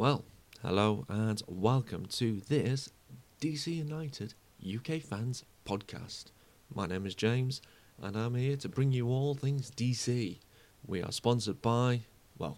Well, 0.00 0.24
hello 0.62 1.04
and 1.10 1.42
welcome 1.46 2.06
to 2.06 2.40
this 2.48 2.88
DC 3.38 3.66
United 3.66 4.32
UK 4.66 5.02
Fans 5.02 5.44
podcast. 5.66 6.30
My 6.74 6.86
name 6.86 7.04
is 7.04 7.14
James 7.14 7.60
and 8.00 8.16
I'm 8.16 8.34
here 8.34 8.56
to 8.56 8.68
bring 8.70 8.92
you 8.92 9.08
all 9.08 9.34
things 9.34 9.70
DC. 9.70 10.38
We 10.86 11.02
are 11.02 11.12
sponsored 11.12 11.60
by, 11.60 12.00
well, 12.38 12.56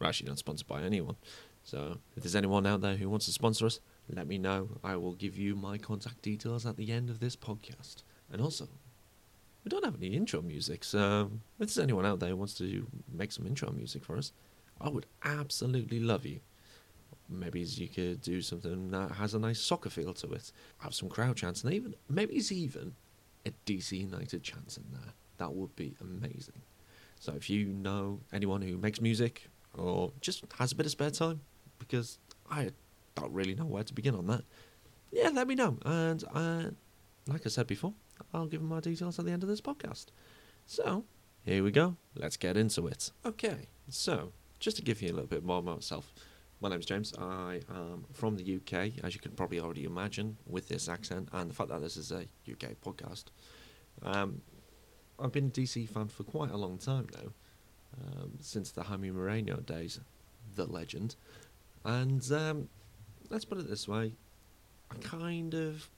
we're 0.00 0.08
actually 0.08 0.28
not 0.28 0.38
sponsored 0.38 0.66
by 0.66 0.82
anyone. 0.82 1.14
So 1.62 1.98
if 2.16 2.24
there's 2.24 2.34
anyone 2.34 2.66
out 2.66 2.80
there 2.80 2.96
who 2.96 3.08
wants 3.08 3.26
to 3.26 3.32
sponsor 3.32 3.66
us, 3.66 3.78
let 4.12 4.26
me 4.26 4.36
know. 4.36 4.70
I 4.82 4.96
will 4.96 5.14
give 5.14 5.38
you 5.38 5.54
my 5.54 5.78
contact 5.78 6.20
details 6.22 6.66
at 6.66 6.76
the 6.76 6.90
end 6.90 7.10
of 7.10 7.20
this 7.20 7.36
podcast. 7.36 8.02
And 8.32 8.42
also, 8.42 8.66
we 9.62 9.68
don't 9.68 9.84
have 9.84 10.02
any 10.02 10.16
intro 10.16 10.42
music, 10.42 10.82
so 10.82 11.30
if 11.60 11.68
there's 11.68 11.78
anyone 11.78 12.04
out 12.04 12.18
there 12.18 12.30
who 12.30 12.36
wants 12.36 12.54
to 12.54 12.88
make 13.08 13.30
some 13.30 13.46
intro 13.46 13.70
music 13.70 14.04
for 14.04 14.16
us, 14.16 14.32
I 14.80 14.88
would 14.88 15.06
absolutely 15.24 16.00
love 16.00 16.26
you. 16.26 16.40
Maybe 17.28 17.60
you 17.60 17.88
could 17.88 18.20
do 18.20 18.40
something 18.40 18.90
that 18.90 19.12
has 19.12 19.34
a 19.34 19.38
nice 19.38 19.60
soccer 19.60 19.90
feel 19.90 20.14
to 20.14 20.32
it, 20.32 20.52
have 20.78 20.94
some 20.94 21.08
crowd 21.08 21.36
chants, 21.36 21.64
and 21.64 21.72
even 21.72 21.94
maybe 22.08 22.34
it's 22.34 22.52
even 22.52 22.94
a 23.44 23.50
DC 23.66 23.98
United 23.98 24.42
chant 24.42 24.76
in 24.76 24.84
there. 24.92 25.12
That 25.38 25.52
would 25.52 25.74
be 25.76 25.94
amazing. 26.00 26.62
So 27.20 27.32
if 27.34 27.50
you 27.50 27.66
know 27.66 28.20
anyone 28.32 28.62
who 28.62 28.76
makes 28.76 29.00
music 29.00 29.48
or 29.74 30.12
just 30.20 30.44
has 30.58 30.72
a 30.72 30.76
bit 30.76 30.86
of 30.86 30.92
spare 30.92 31.10
time, 31.10 31.40
because 31.78 32.18
I 32.50 32.70
don't 33.14 33.32
really 33.32 33.54
know 33.54 33.66
where 33.66 33.82
to 33.82 33.94
begin 33.94 34.14
on 34.14 34.26
that, 34.28 34.44
yeah, 35.10 35.30
let 35.30 35.48
me 35.48 35.54
know. 35.54 35.78
And 35.84 36.24
uh, 36.32 36.64
like 37.26 37.46
I 37.46 37.48
said 37.48 37.66
before, 37.66 37.94
I'll 38.32 38.46
give 38.46 38.60
them 38.60 38.68
my 38.68 38.80
details 38.80 39.18
at 39.18 39.24
the 39.24 39.32
end 39.32 39.42
of 39.42 39.48
this 39.48 39.60
podcast. 39.60 40.06
So 40.66 41.04
here 41.44 41.62
we 41.62 41.70
go. 41.70 41.96
Let's 42.14 42.36
get 42.36 42.56
into 42.56 42.86
it. 42.86 43.10
Okay, 43.24 43.68
so 43.88 44.32
just 44.58 44.76
to 44.76 44.82
give 44.82 45.02
you 45.02 45.10
a 45.10 45.14
little 45.14 45.26
bit 45.26 45.44
more 45.44 45.58
about 45.58 45.76
myself. 45.76 46.12
My 46.66 46.70
name's 46.70 46.86
James. 46.86 47.14
I 47.16 47.60
am 47.70 48.04
from 48.12 48.34
the 48.34 48.56
UK, 48.56 49.04
as 49.04 49.14
you 49.14 49.20
can 49.20 49.30
probably 49.30 49.60
already 49.60 49.84
imagine, 49.84 50.36
with 50.48 50.66
this 50.66 50.88
accent 50.88 51.28
and 51.32 51.48
the 51.48 51.54
fact 51.54 51.68
that 51.68 51.80
this 51.80 51.96
is 51.96 52.10
a 52.10 52.22
UK 52.50 52.74
podcast. 52.84 53.26
Um, 54.02 54.40
I've 55.20 55.30
been 55.30 55.46
a 55.46 55.50
DC 55.50 55.88
fan 55.88 56.08
for 56.08 56.24
quite 56.24 56.50
a 56.50 56.56
long 56.56 56.76
time 56.76 57.06
now, 57.14 57.30
um, 58.02 58.32
since 58.40 58.72
the 58.72 58.82
Jaime 58.82 59.12
Moreno 59.12 59.58
days, 59.58 60.00
the 60.56 60.66
legend. 60.66 61.14
And 61.84 62.28
um, 62.32 62.68
let's 63.30 63.44
put 63.44 63.58
it 63.58 63.70
this 63.70 63.86
way 63.86 64.14
I 64.90 64.96
kind 64.96 65.54
of 65.54 65.88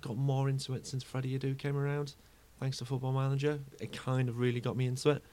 got 0.00 0.16
more 0.16 0.48
into 0.48 0.74
it 0.74 0.86
since 0.86 1.02
Freddie 1.02 1.36
Adu 1.36 1.58
came 1.58 1.76
around, 1.76 2.14
thanks 2.60 2.76
to 2.76 2.84
Football 2.84 3.14
Manager. 3.14 3.58
It 3.80 3.92
kind 3.92 4.28
of 4.28 4.38
really 4.38 4.60
got 4.60 4.76
me 4.76 4.86
into 4.86 5.10
it 5.10 5.24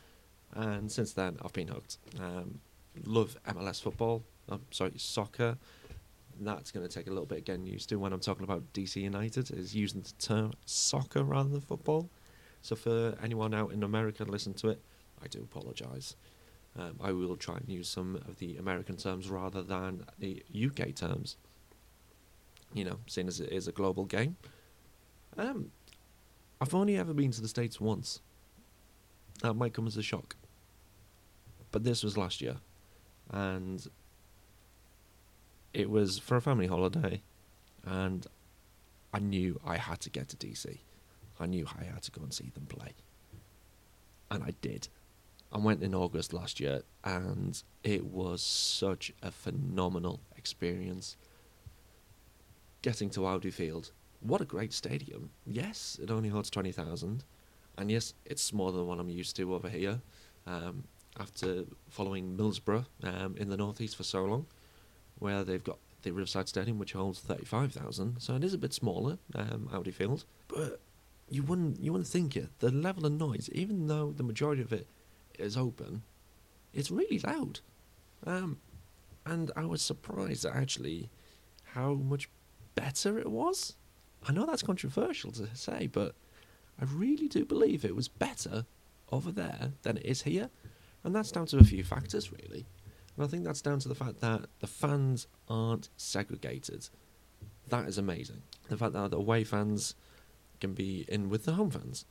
and 0.56 0.92
since 0.92 1.14
then 1.14 1.38
I've 1.44 1.54
been 1.54 1.68
hooked. 1.68 1.98
Um, 2.96 3.04
love 3.06 3.38
MLS 3.48 3.82
football. 3.82 4.24
I'm 4.50 4.62
sorry, 4.72 4.94
soccer. 4.98 5.58
That's 6.40 6.72
going 6.72 6.88
to 6.88 6.94
take 6.94 7.08
a 7.08 7.12
little 7.12 7.26
bit 7.26 7.40
of 7.40 7.46
getting 7.46 7.68
used 7.68 7.90
to 7.90 7.96
when 7.98 8.12
I'm 8.12 8.20
talking 8.20 8.44
about 8.44 8.74
DC 8.74 8.96
United. 8.96 9.52
Is 9.52 9.76
using 9.76 10.02
the 10.02 10.12
term 10.20 10.54
soccer 10.66 11.24
rather 11.24 11.50
than 11.50 11.62
football. 11.62 12.10
So 12.62 12.76
for 12.76 13.16
anyone 13.22 13.54
out 13.54 13.72
in 13.72 13.84
America 13.84 14.24
listen 14.24 14.54
to 14.56 14.70
it, 14.70 14.82
I 15.22 15.28
do 15.28 15.40
apologise. 15.40 16.16
Um, 16.78 16.96
I 17.02 17.12
will 17.12 17.36
try 17.36 17.58
and 17.58 17.70
use 17.70 17.88
some 17.88 18.16
of 18.28 18.40
the 18.40 18.58
American 18.58 18.98
terms 18.98 19.30
rather 19.30 19.62
than 19.62 20.06
the 20.18 20.44
UK 20.54 20.96
terms. 20.96 21.38
You 22.74 22.86
know, 22.86 23.00
seeing 23.06 23.28
as 23.28 23.40
it 23.40 23.52
is 23.52 23.68
a 23.68 23.72
global 23.72 24.06
game. 24.06 24.38
Um, 25.38 25.72
I've 26.60 26.74
only 26.74 26.98
ever 26.98 27.14
been 27.14 27.32
to 27.32 27.42
the 27.42 27.48
States 27.48 27.80
once. 27.80 28.22
That 29.42 29.54
might 29.54 29.74
come 29.74 29.86
as 29.86 29.98
a 29.98 30.02
shock. 30.02 30.36
But 31.72 31.84
this 31.84 32.04
was 32.04 32.18
last 32.18 32.42
year, 32.42 32.58
and 33.32 33.88
it 35.74 35.90
was 35.90 36.20
for 36.20 36.38
a 36.38 36.42
family 36.42 36.68
holiday, 36.68 37.22
and 37.86 38.26
I 39.14 39.20
knew 39.20 39.60
I 39.66 39.78
had 39.78 40.00
to 40.02 40.10
get 40.10 40.30
to 40.30 40.38
DC. 40.38 40.80
I 41.40 41.46
knew 41.46 41.66
I 41.80 41.84
had 41.86 42.04
to 42.04 42.12
go 42.12 42.22
and 42.22 42.34
see 42.34 42.52
them 42.54 42.66
play, 42.68 42.94
and 44.30 44.44
I 44.44 44.54
did. 44.62 44.88
I 45.52 45.58
went 45.60 45.84
in 45.84 45.94
August 45.94 46.34
last 46.34 46.60
year, 46.60 46.82
and 47.04 47.62
it 47.84 48.06
was 48.06 48.42
such 48.42 49.14
a 49.22 49.32
phenomenal 49.32 50.22
experience. 50.36 51.16
Getting 52.82 53.10
to 53.12 53.26
Audi 53.26 53.52
Field, 53.52 53.92
what 54.20 54.42
a 54.42 54.46
great 54.46 54.74
stadium! 54.74 55.30
Yes, 55.46 56.00
it 56.02 56.12
only 56.12 56.30
holds 56.30 56.50
twenty 56.50 56.72
thousand, 56.72 57.24
and 57.78 57.90
yes, 57.90 58.14
it's 58.26 58.44
smaller 58.44 58.74
than 58.74 58.88
what 58.88 59.00
I'm 59.00 59.10
used 59.10 59.36
to 59.38 59.54
over 59.54 59.70
here. 59.70 60.02
Um, 60.46 60.84
after 61.20 61.66
following 61.90 62.36
Middlesbrough 62.38 62.86
um, 63.04 63.36
in 63.38 63.50
the 63.50 63.58
northeast 63.58 63.96
for 63.96 64.04
so 64.04 64.24
long, 64.26 64.46
where 65.20 65.44
they've 65.44 65.64
got 65.64 65.80
the 66.02 66.12
Riverside 66.12 66.50
Stadium, 66.50 66.80
which 66.80 66.94
holds 66.94 67.20
thirty-five 67.20 67.72
thousand, 67.72 68.22
so 68.22 68.36
it 68.36 68.44
is 68.44 68.54
a 68.54 68.58
bit 68.58 68.74
smaller, 68.74 69.18
um, 69.36 69.70
Audi 69.74 69.92
Field. 69.92 70.26
But 70.48 70.80
you 71.30 71.44
wouldn't 71.44 71.80
you 71.80 71.92
wouldn't 71.92 72.08
think 72.08 72.36
it. 72.36 72.50
The 72.60 72.72
level 72.72 73.06
of 73.06 73.14
noise, 73.14 73.50
even 73.54 73.88
though 73.88 74.12
the 74.12 74.24
majority 74.24 74.62
of 74.62 74.74
it 74.74 74.88
is 75.40 75.56
open, 75.58 76.04
it's 76.74 76.92
really 76.92 77.20
loud. 77.20 77.62
Um, 78.26 78.58
and 79.26 79.52
I 79.56 79.66
was 79.66 79.82
surprised 79.82 80.46
actually 80.46 81.10
how 81.64 81.94
much 81.94 82.30
better 82.76 83.18
it 83.18 83.32
was. 83.32 83.76
I 84.28 84.32
know 84.32 84.46
that's 84.46 84.64
controversial 84.64 85.32
to 85.34 85.48
say, 85.56 85.88
but 85.88 86.16
I 86.80 86.86
really 86.86 87.28
do 87.28 87.46
believe 87.46 87.86
it 87.86 87.96
was 87.96 88.08
better 88.08 88.66
over 89.12 89.32
there 89.32 89.74
than 89.84 89.98
it 89.98 90.06
is 90.06 90.24
here. 90.24 90.50
And 91.04 91.16
that's 91.16 91.32
down 91.32 91.46
to 91.48 91.58
a 91.58 91.64
few 91.64 91.84
factors, 91.84 92.32
really. 92.32 92.66
And 93.16 93.26
I 93.26 93.28
think 93.28 93.44
that's 93.44 93.62
down 93.62 93.80
to 93.80 93.90
the 93.90 93.96
fact 93.96 94.22
that 94.22 94.46
the 94.60 94.68
fans 94.68 95.28
aren't 95.48 95.90
segregated. 95.98 96.90
That 97.70 97.88
is 97.88 97.98
amazing. 97.98 98.42
The 98.70 98.78
fact 98.78 98.94
that 98.94 99.12
the 99.12 99.18
away 99.18 99.44
fans 99.44 99.96
can 100.60 100.74
be 100.74 101.06
in 101.08 101.30
with 101.30 101.46
the 101.46 101.54
home 101.54 101.72
fans. 101.72 102.06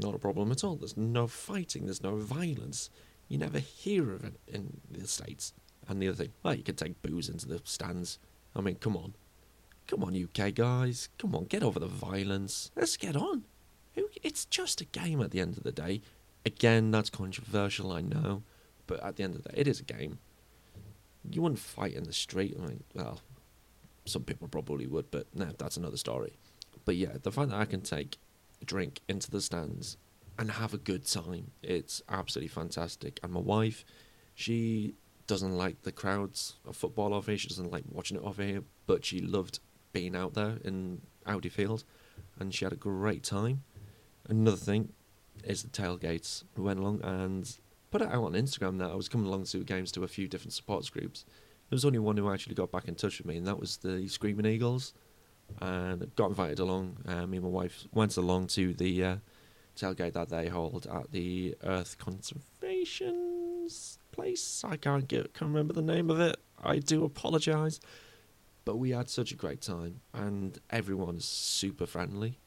Not 0.00 0.14
a 0.14 0.18
problem 0.18 0.50
at 0.50 0.64
all. 0.64 0.76
There's 0.76 0.96
no 0.96 1.26
fighting, 1.26 1.84
there's 1.84 2.02
no 2.02 2.16
violence. 2.16 2.90
You 3.28 3.38
never 3.38 3.58
hear 3.58 4.12
of 4.12 4.24
it 4.24 4.40
in 4.46 4.80
the 4.90 5.06
States. 5.06 5.52
And 5.88 6.00
the 6.00 6.08
other 6.08 6.16
thing, 6.16 6.32
well, 6.42 6.54
you 6.54 6.62
can 6.62 6.76
take 6.76 7.00
booze 7.02 7.28
into 7.28 7.46
the 7.46 7.60
stands. 7.64 8.18
I 8.54 8.60
mean, 8.60 8.76
come 8.76 8.96
on. 8.96 9.14
Come 9.86 10.04
on, 10.04 10.16
UK 10.16 10.54
guys. 10.54 11.08
Come 11.18 11.34
on, 11.34 11.44
get 11.44 11.62
over 11.62 11.78
the 11.78 11.86
violence. 11.86 12.70
Let's 12.76 12.96
get 12.96 13.16
on. 13.16 13.44
It's 14.22 14.44
just 14.44 14.80
a 14.80 14.84
game 14.84 15.20
at 15.20 15.32
the 15.32 15.40
end 15.40 15.56
of 15.56 15.64
the 15.64 15.72
day. 15.72 16.02
Again, 16.44 16.90
that's 16.90 17.10
controversial, 17.10 17.92
I 17.92 18.00
know, 18.00 18.42
but 18.86 19.02
at 19.02 19.16
the 19.16 19.22
end 19.22 19.36
of 19.36 19.42
the 19.42 19.50
day, 19.50 19.60
it 19.60 19.68
is 19.68 19.80
a 19.80 19.84
game. 19.84 20.18
You 21.30 21.42
wouldn't 21.42 21.60
fight 21.60 21.94
in 21.94 22.04
the 22.04 22.12
street. 22.12 22.56
I 22.58 22.66
mean, 22.66 22.82
well, 22.94 23.20
some 24.04 24.24
people 24.24 24.48
probably 24.48 24.86
would, 24.86 25.10
but 25.10 25.26
no, 25.34 25.50
that's 25.56 25.76
another 25.76 25.96
story. 25.96 26.32
But 26.84 26.96
yeah, 26.96 27.16
the 27.22 27.30
fact 27.30 27.50
that 27.50 27.60
I 27.60 27.64
can 27.64 27.80
take 27.80 28.18
a 28.60 28.64
drink 28.64 29.00
into 29.08 29.30
the 29.30 29.40
stands 29.40 29.96
and 30.38 30.50
have 30.50 30.74
a 30.74 30.78
good 30.78 31.06
time, 31.06 31.52
it's 31.62 32.02
absolutely 32.08 32.48
fantastic. 32.48 33.20
And 33.22 33.32
my 33.32 33.40
wife, 33.40 33.84
she 34.34 34.94
doesn't 35.28 35.56
like 35.56 35.82
the 35.82 35.92
crowds 35.92 36.54
of 36.66 36.76
football 36.76 37.14
over 37.14 37.30
here. 37.30 37.38
She 37.38 37.48
doesn't 37.48 37.70
like 37.70 37.84
watching 37.88 38.16
it 38.16 38.24
over 38.24 38.42
here, 38.42 38.64
but 38.86 39.04
she 39.04 39.20
loved 39.20 39.60
being 39.92 40.16
out 40.16 40.34
there 40.34 40.58
in 40.64 41.02
Audi 41.26 41.48
Field, 41.48 41.84
and 42.40 42.52
she 42.52 42.64
had 42.64 42.72
a 42.72 42.76
great 42.76 43.22
time. 43.22 43.62
Another 44.28 44.56
thing, 44.56 44.92
is 45.44 45.62
the 45.62 45.68
tailgates. 45.68 46.44
We 46.56 46.62
went 46.62 46.78
along 46.78 47.00
and 47.02 47.50
put 47.90 48.02
it 48.02 48.08
out 48.08 48.24
on 48.24 48.32
Instagram 48.32 48.78
that 48.78 48.90
I 48.90 48.94
was 48.94 49.08
coming 49.08 49.26
along 49.26 49.44
to 49.44 49.64
games 49.64 49.92
to 49.92 50.04
a 50.04 50.08
few 50.08 50.28
different 50.28 50.52
supporters 50.52 50.90
groups. 50.90 51.24
There 51.68 51.76
was 51.76 51.84
only 51.84 51.98
one 51.98 52.16
who 52.16 52.30
actually 52.30 52.54
got 52.54 52.70
back 52.70 52.88
in 52.88 52.94
touch 52.94 53.18
with 53.18 53.26
me, 53.26 53.36
and 53.36 53.46
that 53.46 53.58
was 53.58 53.78
the 53.78 54.06
Screaming 54.08 54.46
Eagles. 54.46 54.94
And 55.60 56.14
got 56.16 56.28
invited 56.28 56.60
along. 56.60 56.96
Uh, 57.06 57.26
me 57.26 57.36
and 57.36 57.44
my 57.44 57.50
wife 57.50 57.84
went 57.92 58.16
along 58.16 58.46
to 58.48 58.72
the 58.72 59.04
uh, 59.04 59.16
tailgate 59.76 60.14
that 60.14 60.30
they 60.30 60.48
hold 60.48 60.86
at 60.86 61.12
the 61.12 61.54
Earth 61.62 61.98
Conservation's 61.98 63.98
place. 64.12 64.64
I 64.64 64.76
can't 64.76 65.08
get, 65.08 65.34
can't 65.34 65.50
remember 65.50 65.74
the 65.74 65.82
name 65.82 66.10
of 66.10 66.20
it. 66.20 66.36
I 66.62 66.78
do 66.78 67.04
apologise, 67.04 67.80
but 68.64 68.76
we 68.76 68.90
had 68.90 69.10
such 69.10 69.32
a 69.32 69.36
great 69.36 69.60
time, 69.60 70.00
and 70.14 70.58
everyone's 70.70 71.24
super 71.24 71.86
friendly. 71.86 72.38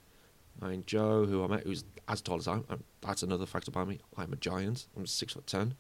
I 0.62 0.68
mean, 0.70 0.84
Joe, 0.86 1.26
who 1.26 1.44
I 1.44 1.48
met, 1.48 1.64
who's 1.64 1.84
as 2.08 2.22
tall 2.22 2.38
as 2.38 2.48
I 2.48 2.56
am, 2.56 2.84
that's 3.02 3.24
another 3.24 3.46
fact 3.46 3.68
about 3.68 3.88
me. 3.88 4.00
I'm 4.18 4.34
a 4.34 4.38
giant. 4.38 4.88
I'm 4.96 5.06
six 5.06 5.34
foot 5.34 5.48
ten. 5.48 5.76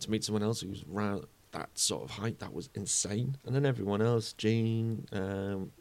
To 0.00 0.10
meet 0.10 0.24
someone 0.24 0.42
else 0.42 0.60
who's 0.60 0.84
around 0.92 1.24
that 1.52 1.70
sort 1.78 2.04
of 2.04 2.10
height, 2.10 2.38
that 2.40 2.52
was 2.52 2.68
insane. 2.74 3.38
And 3.46 3.54
then 3.54 3.64
everyone 3.64 4.02
else, 4.02 4.34
Gene, 4.34 5.06
um, 5.12 5.72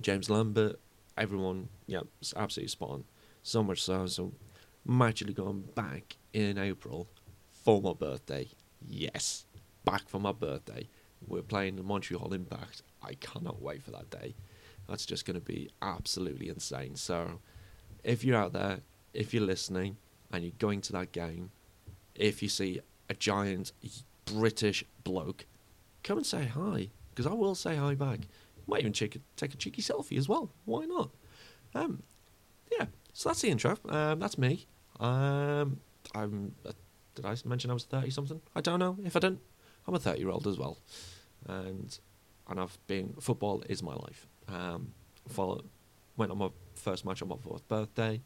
James 0.00 0.30
Lambert, 0.30 0.78
everyone, 1.18 1.68
yeah, 1.86 2.00
it's 2.20 2.32
absolutely 2.36 2.68
spot 2.68 2.90
on. 2.90 3.04
So 3.42 3.62
much 3.62 3.82
so, 3.82 4.06
so 4.06 4.32
I'm 4.86 5.02
actually 5.02 5.34
going 5.34 5.62
back 5.74 6.16
in 6.32 6.58
April 6.58 7.08
for 7.64 7.82
my 7.82 7.92
birthday. 7.92 8.48
Yes, 8.86 9.46
back 9.84 10.08
for 10.08 10.20
my 10.20 10.32
birthday. 10.32 10.88
We're 11.26 11.42
playing 11.42 11.76
the 11.76 11.82
Montreal 11.82 12.32
Impact. 12.32 12.82
I 13.02 13.14
cannot 13.14 13.60
wait 13.60 13.82
for 13.82 13.90
that 13.90 14.10
day. 14.10 14.34
That's 14.90 15.06
just 15.06 15.24
going 15.24 15.36
to 15.38 15.40
be 15.40 15.70
absolutely 15.80 16.48
insane. 16.48 16.96
So, 16.96 17.40
if 18.02 18.24
you're 18.24 18.36
out 18.36 18.52
there, 18.52 18.80
if 19.14 19.32
you're 19.32 19.44
listening, 19.44 19.96
and 20.32 20.42
you're 20.42 20.52
going 20.58 20.80
to 20.82 20.92
that 20.92 21.12
game, 21.12 21.52
if 22.14 22.42
you 22.42 22.48
see 22.48 22.80
a 23.08 23.14
giant 23.14 23.72
British 24.24 24.84
bloke 25.04 25.46
come 26.02 26.18
and 26.18 26.26
say 26.26 26.44
hi 26.44 26.90
because 27.10 27.30
I 27.30 27.34
will 27.34 27.54
say 27.54 27.76
hi 27.76 27.94
back. 27.94 28.20
Might 28.66 28.80
even 28.80 28.92
take 28.92 29.16
a, 29.16 29.18
take 29.36 29.54
a 29.54 29.56
cheeky 29.56 29.82
selfie 29.82 30.18
as 30.18 30.28
well. 30.28 30.50
Why 30.64 30.84
not? 30.86 31.10
Um, 31.74 32.02
yeah. 32.70 32.86
So 33.12 33.28
that's 33.28 33.42
the 33.42 33.48
intro. 33.48 33.76
Um, 33.88 34.20
that's 34.20 34.38
me. 34.38 34.66
Um, 34.98 35.80
I'm. 36.14 36.54
Uh, 36.64 36.72
did 37.14 37.26
I 37.26 37.36
mention 37.44 37.70
I 37.70 37.74
was 37.74 37.84
thirty 37.84 38.10
something? 38.10 38.40
I 38.54 38.60
don't 38.60 38.78
know. 38.78 38.96
If 39.04 39.16
I 39.16 39.18
didn't, 39.18 39.40
I'm 39.86 39.94
a 39.94 39.98
thirty 39.98 40.20
year 40.20 40.30
old 40.30 40.46
as 40.46 40.58
well, 40.58 40.78
and 41.48 41.98
and 42.48 42.60
I've 42.60 42.78
been 42.86 43.14
football 43.20 43.62
is 43.68 43.82
my 43.82 43.94
life. 43.94 44.26
Um, 44.52 44.92
went 46.16 46.30
on 46.30 46.38
my 46.38 46.50
first 46.74 47.04
match 47.04 47.22
on 47.22 47.28
my 47.28 47.36
fourth 47.36 47.66
birthday, 47.68 48.20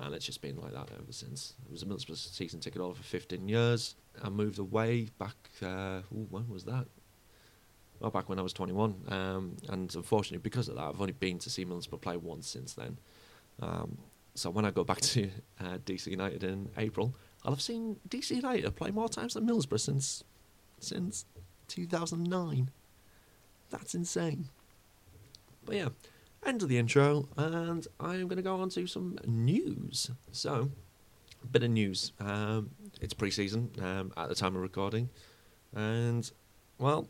and 0.00 0.14
it's 0.14 0.26
just 0.26 0.40
been 0.42 0.60
like 0.60 0.72
that 0.72 0.88
ever 0.92 1.12
since. 1.12 1.54
It 1.64 1.70
was 1.72 1.82
a 1.82 1.86
Middlesbrough 1.86 2.16
season 2.16 2.60
ticket 2.60 2.80
holder 2.80 2.96
for 2.96 3.02
15 3.02 3.48
years. 3.48 3.96
I 4.22 4.28
moved 4.28 4.58
away 4.58 5.08
back. 5.18 5.36
Uh, 5.62 6.00
ooh, 6.12 6.26
when 6.30 6.48
was 6.48 6.64
that? 6.64 6.86
Well, 8.00 8.10
back 8.10 8.28
when 8.28 8.38
I 8.38 8.42
was 8.42 8.52
21, 8.52 8.94
um, 9.08 9.56
and 9.68 9.94
unfortunately, 9.94 10.38
because 10.38 10.68
of 10.68 10.74
that, 10.74 10.82
I've 10.82 11.00
only 11.00 11.12
been 11.12 11.38
to 11.38 11.50
see 11.50 11.64
Middlesbrough 11.64 12.00
play 12.00 12.16
once 12.16 12.48
since 12.48 12.74
then. 12.74 12.98
Um, 13.62 13.98
so 14.34 14.50
when 14.50 14.64
I 14.64 14.70
go 14.70 14.82
back 14.84 15.00
to 15.12 15.30
uh, 15.60 15.78
DC 15.84 16.08
United 16.08 16.42
in 16.42 16.68
April, 16.76 17.14
I'll 17.44 17.52
have 17.52 17.62
seen 17.62 17.96
DC 18.08 18.32
United 18.32 18.74
play 18.74 18.90
more 18.90 19.08
times 19.08 19.34
than 19.34 19.46
Middlesbrough 19.46 19.80
since 19.80 20.24
since 20.80 21.24
2009. 21.68 22.70
That's 23.70 23.94
insane. 23.94 24.48
But 25.64 25.76
yeah, 25.76 25.88
end 26.44 26.62
of 26.62 26.68
the 26.68 26.78
intro, 26.78 27.28
and 27.36 27.86
I'm 28.00 28.28
going 28.28 28.36
to 28.36 28.42
go 28.42 28.56
on 28.56 28.68
to 28.70 28.86
some 28.86 29.18
news. 29.26 30.10
So, 30.32 30.70
a 31.42 31.46
bit 31.46 31.62
of 31.62 31.70
news. 31.70 32.12
Um, 32.20 32.70
it's 33.00 33.14
pre-season 33.14 33.70
um, 33.80 34.12
at 34.16 34.28
the 34.28 34.34
time 34.34 34.54
of 34.56 34.62
recording, 34.62 35.08
and 35.74 36.30
well, 36.78 37.08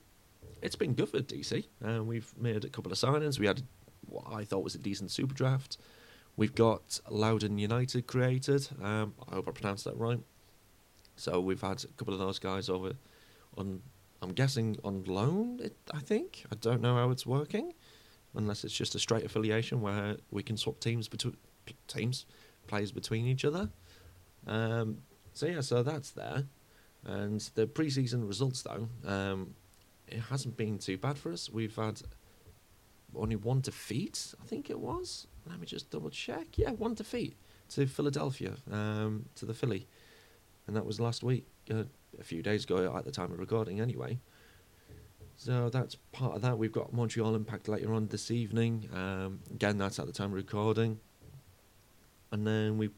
it's 0.62 0.76
been 0.76 0.94
good 0.94 1.08
for 1.08 1.20
DC. 1.20 1.66
Uh, 1.86 2.02
we've 2.02 2.32
made 2.38 2.64
a 2.64 2.68
couple 2.68 2.92
of 2.92 2.98
signings. 2.98 3.38
We 3.38 3.46
had 3.46 3.62
what 4.08 4.24
I 4.32 4.44
thought 4.44 4.64
was 4.64 4.74
a 4.74 4.78
decent 4.78 5.10
super 5.10 5.34
draft. 5.34 5.78
We've 6.36 6.54
got 6.54 7.00
Loudoun 7.08 7.58
United 7.58 8.06
created. 8.06 8.68
Um, 8.82 9.14
I 9.28 9.34
hope 9.34 9.48
I 9.48 9.52
pronounced 9.52 9.84
that 9.84 9.96
right. 9.96 10.20
So 11.16 11.40
we've 11.40 11.60
had 11.60 11.84
a 11.84 11.88
couple 11.96 12.12
of 12.12 12.20
those 12.20 12.38
guys 12.38 12.68
over 12.68 12.92
on. 13.56 13.82
I'm 14.22 14.32
guessing 14.32 14.78
on 14.82 15.04
loan. 15.04 15.60
I 15.92 15.98
think 15.98 16.44
I 16.50 16.54
don't 16.54 16.80
know 16.80 16.96
how 16.96 17.10
it's 17.10 17.26
working, 17.26 17.74
unless 18.34 18.64
it's 18.64 18.74
just 18.74 18.94
a 18.94 18.98
straight 18.98 19.24
affiliation 19.24 19.80
where 19.80 20.16
we 20.30 20.42
can 20.42 20.56
swap 20.56 20.80
teams 20.80 21.08
between 21.08 21.36
teams, 21.86 22.26
players 22.66 22.92
between 22.92 23.26
each 23.26 23.44
other. 23.44 23.70
Um, 24.46 24.98
so 25.32 25.46
yeah, 25.46 25.60
so 25.60 25.82
that's 25.82 26.10
there, 26.10 26.44
and 27.04 27.40
the 27.54 27.66
preseason 27.66 28.26
results 28.26 28.62
though, 28.62 28.88
um, 29.06 29.54
it 30.06 30.20
hasn't 30.20 30.56
been 30.56 30.78
too 30.78 30.96
bad 30.96 31.18
for 31.18 31.32
us. 31.32 31.48
We've 31.50 31.74
had 31.74 32.02
only 33.16 33.36
one 33.36 33.60
defeat, 33.60 34.34
I 34.42 34.46
think 34.46 34.70
it 34.70 34.78
was. 34.78 35.26
Let 35.48 35.60
me 35.60 35.66
just 35.66 35.90
double 35.90 36.10
check. 36.10 36.56
Yeah, 36.56 36.70
one 36.70 36.94
defeat 36.94 37.36
to 37.70 37.86
Philadelphia, 37.86 38.52
um, 38.70 39.26
to 39.36 39.46
the 39.46 39.54
Philly, 39.54 39.86
and 40.66 40.76
that 40.76 40.84
was 40.84 41.00
last 41.00 41.22
week, 41.22 41.46
uh, 41.70 41.84
a 42.18 42.24
few 42.24 42.42
days 42.42 42.64
ago 42.64 42.94
at 42.96 43.04
the 43.04 43.10
time 43.10 43.32
of 43.32 43.38
recording, 43.38 43.80
anyway. 43.80 44.18
So 45.36 45.68
that's 45.68 45.96
part 46.12 46.36
of 46.36 46.42
that. 46.42 46.58
We've 46.58 46.72
got 46.72 46.92
Montreal 46.92 47.34
Impact 47.34 47.68
later 47.68 47.92
on 47.92 48.08
this 48.08 48.30
evening. 48.30 48.88
Um, 48.94 49.40
again, 49.50 49.78
that's 49.78 49.98
at 49.98 50.06
the 50.06 50.12
time 50.12 50.28
of 50.30 50.34
recording. 50.34 51.00
And 52.32 52.46
then 52.46 52.78
we 52.78 52.90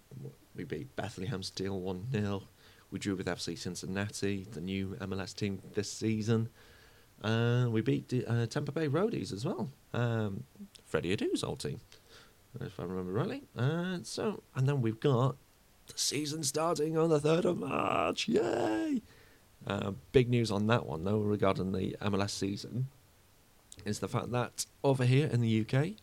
we 0.54 0.64
beat 0.64 0.94
Bethlehem 0.96 1.42
Steel 1.42 1.78
1 1.80 2.06
0. 2.12 2.42
We 2.90 2.98
drew 2.98 3.16
with 3.16 3.26
FC 3.26 3.58
Cincinnati, 3.58 4.46
the 4.50 4.60
new 4.60 4.96
MLS 5.00 5.34
team 5.34 5.60
this 5.74 5.90
season. 5.90 6.48
And 7.22 7.72
we 7.72 7.80
beat 7.80 8.12
uh, 8.26 8.46
Tampa 8.46 8.72
Bay 8.72 8.88
Rowdies 8.88 9.32
as 9.32 9.44
well. 9.44 9.70
Um, 9.92 10.44
Freddie 10.84 11.12
Adu's 11.16 11.42
old 11.42 11.60
team, 11.60 11.80
if 12.60 12.78
I 12.78 12.84
remember 12.84 13.12
rightly. 13.12 13.42
Uh, 13.56 13.98
so, 14.02 14.42
and 14.54 14.68
then 14.68 14.82
we've 14.82 15.00
got 15.00 15.36
the 15.88 15.98
season 15.98 16.42
starting 16.42 16.96
on 16.96 17.10
the 17.10 17.20
3rd 17.20 17.44
of 17.44 17.58
March. 17.58 18.28
Yay! 18.28 19.02
Uh, 19.66 19.92
big 20.12 20.28
news 20.28 20.50
on 20.50 20.66
that 20.68 20.86
one, 20.86 21.04
though, 21.04 21.18
regarding 21.18 21.72
the 21.72 21.96
MLS 22.00 22.30
season, 22.30 22.88
is 23.84 23.98
the 23.98 24.08
fact 24.08 24.30
that 24.30 24.66
over 24.84 25.04
here 25.04 25.26
in 25.26 25.40
the 25.40 25.66
UK, 25.66 25.94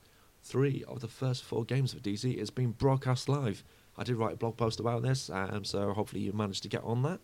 three 0.42 0.84
of 0.88 1.00
the 1.00 1.08
first 1.08 1.44
four 1.44 1.64
games 1.64 1.94
of 1.94 2.02
DC 2.02 2.36
is 2.36 2.50
being 2.50 2.72
broadcast 2.72 3.30
live. 3.30 3.64
I 3.98 4.04
did 4.04 4.16
write 4.16 4.34
a 4.34 4.38
blog 4.38 4.58
post 4.58 4.80
about 4.80 5.02
this, 5.02 5.30
um, 5.30 5.64
so 5.64 5.94
hopefully 5.94 6.22
you 6.22 6.34
managed 6.34 6.64
to 6.64 6.70
get 6.70 6.84
on 6.84 7.04
that. 7.04 7.20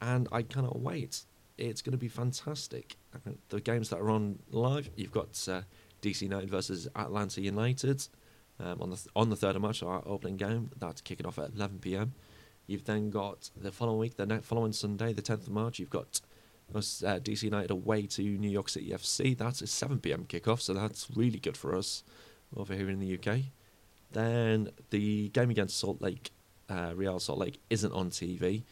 And 0.00 0.26
I 0.32 0.42
cannot 0.42 0.80
wait. 0.80 1.24
It's 1.58 1.82
going 1.82 1.92
to 1.92 1.98
be 1.98 2.08
fantastic. 2.08 2.96
The 3.50 3.60
games 3.60 3.90
that 3.90 3.98
are 3.98 4.10
on 4.10 4.38
live, 4.50 4.90
you've 4.96 5.12
got 5.12 5.28
uh, 5.48 5.62
DC 6.02 6.22
United 6.22 6.50
versus 6.50 6.88
Atlanta 6.96 7.42
United 7.42 8.06
um, 8.58 8.80
on 8.80 8.90
the 8.90 8.96
th- 8.96 9.08
on 9.14 9.28
the 9.28 9.36
third 9.36 9.56
of 9.56 9.62
March, 9.62 9.82
our 9.82 10.02
opening 10.06 10.36
game. 10.36 10.70
That's 10.78 11.02
kicking 11.02 11.26
off 11.26 11.38
at 11.38 11.52
11 11.54 11.80
p.m. 11.80 12.14
You've 12.66 12.84
then 12.84 13.10
got 13.10 13.50
the 13.56 13.72
following 13.72 13.98
week, 13.98 14.16
the 14.16 14.40
following 14.42 14.72
Sunday, 14.72 15.12
the 15.12 15.22
10th 15.22 15.46
of 15.46 15.50
March. 15.50 15.78
You've 15.78 15.90
got 15.90 16.20
us, 16.74 17.02
uh, 17.02 17.18
DC 17.18 17.42
United 17.42 17.70
away 17.70 18.06
to 18.06 18.22
New 18.22 18.50
York 18.50 18.68
City 18.68 18.90
FC. 18.90 19.36
That's 19.36 19.60
a 19.60 19.66
7 19.66 19.98
p.m. 19.98 20.24
kickoff, 20.28 20.60
so 20.60 20.74
that's 20.74 21.08
really 21.14 21.38
good 21.38 21.56
for 21.56 21.74
us 21.76 22.04
over 22.56 22.74
here 22.74 22.88
in 22.88 23.00
the 23.00 23.18
UK. 23.18 23.40
Then 24.12 24.70
the 24.90 25.28
game 25.30 25.50
against 25.50 25.78
Salt 25.78 26.00
Lake, 26.00 26.30
uh, 26.68 26.92
Real 26.94 27.18
Salt 27.18 27.38
Lake, 27.38 27.60
isn't 27.70 27.92
on 27.92 28.10
TV, 28.10 28.62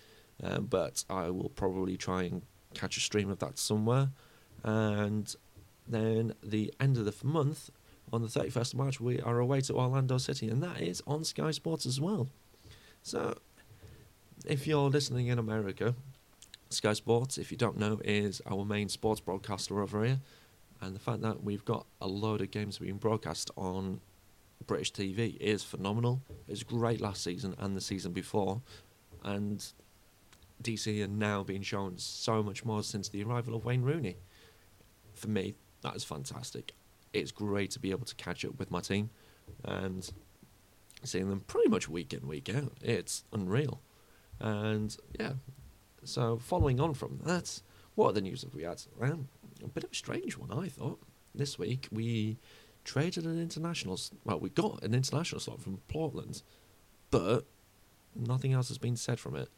um, 0.42 0.66
but 0.66 1.04
I 1.10 1.30
will 1.30 1.50
probably 1.50 1.96
try 1.96 2.24
and 2.24 2.42
catch 2.74 2.96
a 2.96 3.00
stream 3.00 3.30
of 3.30 3.38
that 3.40 3.58
somewhere. 3.58 4.10
And 4.64 5.34
then 5.86 6.34
the 6.42 6.72
end 6.80 6.98
of 6.98 7.04
the 7.04 7.26
month, 7.26 7.70
on 8.12 8.22
the 8.22 8.28
31st 8.28 8.72
of 8.72 8.78
March, 8.78 9.00
we 9.00 9.20
are 9.20 9.38
away 9.38 9.60
to 9.62 9.74
Orlando 9.74 10.18
City, 10.18 10.48
and 10.48 10.62
that 10.62 10.80
is 10.80 11.02
on 11.06 11.24
Sky 11.24 11.50
Sports 11.50 11.86
as 11.86 12.00
well. 12.00 12.28
So, 13.02 13.38
if 14.46 14.66
you're 14.66 14.90
listening 14.90 15.28
in 15.28 15.38
America, 15.38 15.94
Sky 16.70 16.92
Sports, 16.92 17.38
if 17.38 17.50
you 17.50 17.56
don't 17.56 17.78
know, 17.78 18.00
is 18.04 18.42
our 18.46 18.64
main 18.64 18.88
sports 18.88 19.20
broadcaster 19.20 19.80
over 19.80 20.04
here. 20.04 20.20
And 20.80 20.94
the 20.94 21.00
fact 21.00 21.22
that 21.22 21.42
we've 21.42 21.64
got 21.64 21.86
a 22.00 22.06
load 22.06 22.40
of 22.40 22.50
games 22.50 22.78
being 22.78 22.98
broadcast 22.98 23.50
on 23.56 24.00
British 24.66 24.92
TV 24.92 25.36
is 25.38 25.64
phenomenal. 25.64 26.22
It 26.46 26.52
was 26.52 26.62
great 26.62 27.00
last 27.00 27.24
season 27.24 27.54
and 27.58 27.76
the 27.76 27.80
season 27.80 28.12
before. 28.12 28.62
And 29.24 29.64
DC 30.62 31.02
are 31.02 31.08
now 31.08 31.42
being 31.42 31.62
shown 31.62 31.98
so 31.98 32.42
much 32.42 32.64
more 32.64 32.82
since 32.82 33.08
the 33.08 33.22
arrival 33.24 33.54
of 33.56 33.64
Wayne 33.64 33.82
Rooney. 33.82 34.16
For 35.14 35.28
me, 35.28 35.54
that 35.82 35.96
is 35.96 36.04
fantastic. 36.04 36.72
It's 37.12 37.32
great 37.32 37.70
to 37.72 37.80
be 37.80 37.90
able 37.90 38.06
to 38.06 38.14
catch 38.14 38.44
up 38.44 38.58
with 38.58 38.70
my 38.70 38.80
team 38.80 39.10
and 39.64 40.08
seeing 41.02 41.28
them 41.28 41.40
pretty 41.40 41.68
much 41.68 41.88
week 41.88 42.12
in, 42.12 42.28
week 42.28 42.54
out. 42.54 42.72
It's 42.82 43.24
unreal. 43.32 43.80
And 44.40 44.96
yeah, 45.18 45.32
so 46.04 46.38
following 46.38 46.80
on 46.80 46.94
from 46.94 47.20
that, 47.24 47.60
what 47.94 48.08
other 48.08 48.20
news 48.20 48.42
have 48.42 48.54
we 48.54 48.62
had? 48.62 48.82
Um, 49.00 49.28
a 49.62 49.68
bit 49.68 49.84
of 49.84 49.92
a 49.92 49.94
strange 49.94 50.36
one, 50.36 50.52
I 50.52 50.68
thought. 50.68 51.00
This 51.34 51.58
week 51.58 51.88
we 51.90 52.38
traded 52.84 53.24
an 53.24 53.40
international. 53.40 53.98
Well, 54.24 54.40
we 54.40 54.50
got 54.50 54.82
an 54.82 54.94
international 54.94 55.40
slot 55.40 55.60
from 55.60 55.78
Portland, 55.88 56.42
but 57.10 57.44
nothing 58.14 58.52
else 58.52 58.68
has 58.68 58.78
been 58.78 58.96
said 58.96 59.20
from 59.20 59.36
it. 59.36 59.48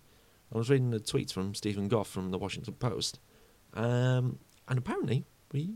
I 0.52 0.58
was 0.58 0.68
reading 0.68 0.90
the 0.90 0.98
tweets 0.98 1.32
from 1.32 1.54
Steven 1.54 1.88
Goff 1.88 2.08
from 2.08 2.30
the 2.30 2.38
Washington 2.38 2.74
Post, 2.74 3.20
um, 3.74 4.38
and 4.68 4.78
apparently 4.78 5.24
we 5.52 5.74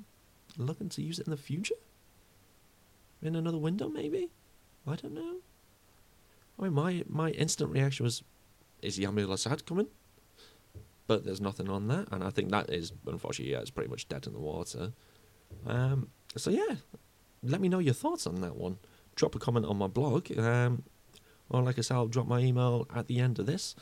looking 0.57 0.89
to 0.89 1.03
use 1.03 1.19
it 1.19 1.27
in 1.27 1.31
the 1.31 1.37
future. 1.37 1.75
In 3.23 3.37
another 3.37 3.59
window, 3.59 3.89
maybe. 3.89 4.31
I 4.87 4.97
don't 4.97 5.15
know. 5.15 5.37
I 6.59 6.63
mean, 6.65 6.73
my 6.73 7.05
my 7.09 7.31
instant 7.31 7.71
reaction 7.71 8.05
was, 8.05 8.23
"Is 8.85 8.99
Yamil 8.99 9.33
Asad 9.33 9.67
coming?" 9.67 9.89
But 11.07 11.25
there's 11.25 11.41
nothing 11.41 11.69
on 11.69 11.89
that, 11.89 12.09
and 12.13 12.25
I 12.25 12.31
think 12.31 12.51
that 12.51 12.71
is 12.71 12.93
unfortunately, 13.07 13.53
yeah, 13.53 13.61
it's 13.61 13.71
pretty 13.71 13.91
much 13.91 14.09
dead 14.09 14.27
in 14.27 14.33
the 14.33 14.39
water. 14.39 14.93
Um, 15.67 16.09
so 16.37 16.51
yeah, 16.51 16.77
let 17.43 17.61
me 17.61 17.69
know 17.69 17.79
your 17.79 17.95
thoughts 17.95 18.27
on 18.27 18.41
that 18.41 18.57
one. 18.57 18.79
Drop 19.15 19.35
a 19.35 19.39
comment 19.39 19.67
on 19.67 19.77
my 19.77 19.87
blog, 19.87 20.37
um, 20.39 20.83
or 21.51 21.63
like 21.63 21.79
I 21.79 21.83
said, 21.83 21.95
I'll 21.95 22.09
drop 22.09 22.27
my 22.27 22.41
email 22.41 22.87
at 22.95 23.07
the 23.07 23.21
end 23.21 23.39
of 23.39 23.47
this. 23.47 23.77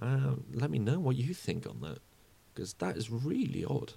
Uh, 0.00 0.34
let 0.52 0.70
me 0.70 0.78
know 0.78 0.98
what 0.98 1.16
you 1.16 1.34
think 1.34 1.66
on 1.66 1.80
that, 1.82 1.98
because 2.52 2.74
that 2.74 2.96
is 2.96 3.10
really 3.10 3.64
odd. 3.64 3.92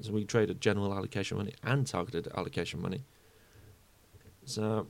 So 0.00 0.12
we 0.12 0.24
traded 0.24 0.60
general 0.60 0.92
allocation 0.92 1.36
money 1.36 1.54
and 1.62 1.86
targeted 1.86 2.28
allocation 2.34 2.80
money. 2.80 3.04
So 4.44 4.88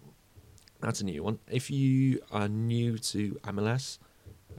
that's 0.80 1.00
a 1.00 1.04
new 1.04 1.22
one. 1.22 1.38
If 1.50 1.70
you 1.70 2.20
are 2.30 2.48
new 2.48 2.98
to 2.98 3.38
MLS, 3.44 3.98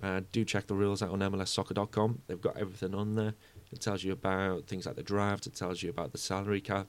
uh, 0.01 0.21
do 0.31 0.43
check 0.43 0.67
the 0.67 0.73
rules 0.73 1.01
out 1.01 1.11
on 1.11 1.19
MLSsoccer.com. 1.19 2.21
They've 2.27 2.41
got 2.41 2.57
everything 2.57 2.95
on 2.95 3.15
there. 3.15 3.33
It 3.71 3.81
tells 3.81 4.03
you 4.03 4.11
about 4.11 4.67
things 4.67 4.85
like 4.85 4.95
the 4.95 5.03
draft. 5.03 5.47
It 5.47 5.55
tells 5.55 5.81
you 5.81 5.89
about 5.89 6.11
the 6.11 6.17
salary 6.17 6.61
cap. 6.61 6.87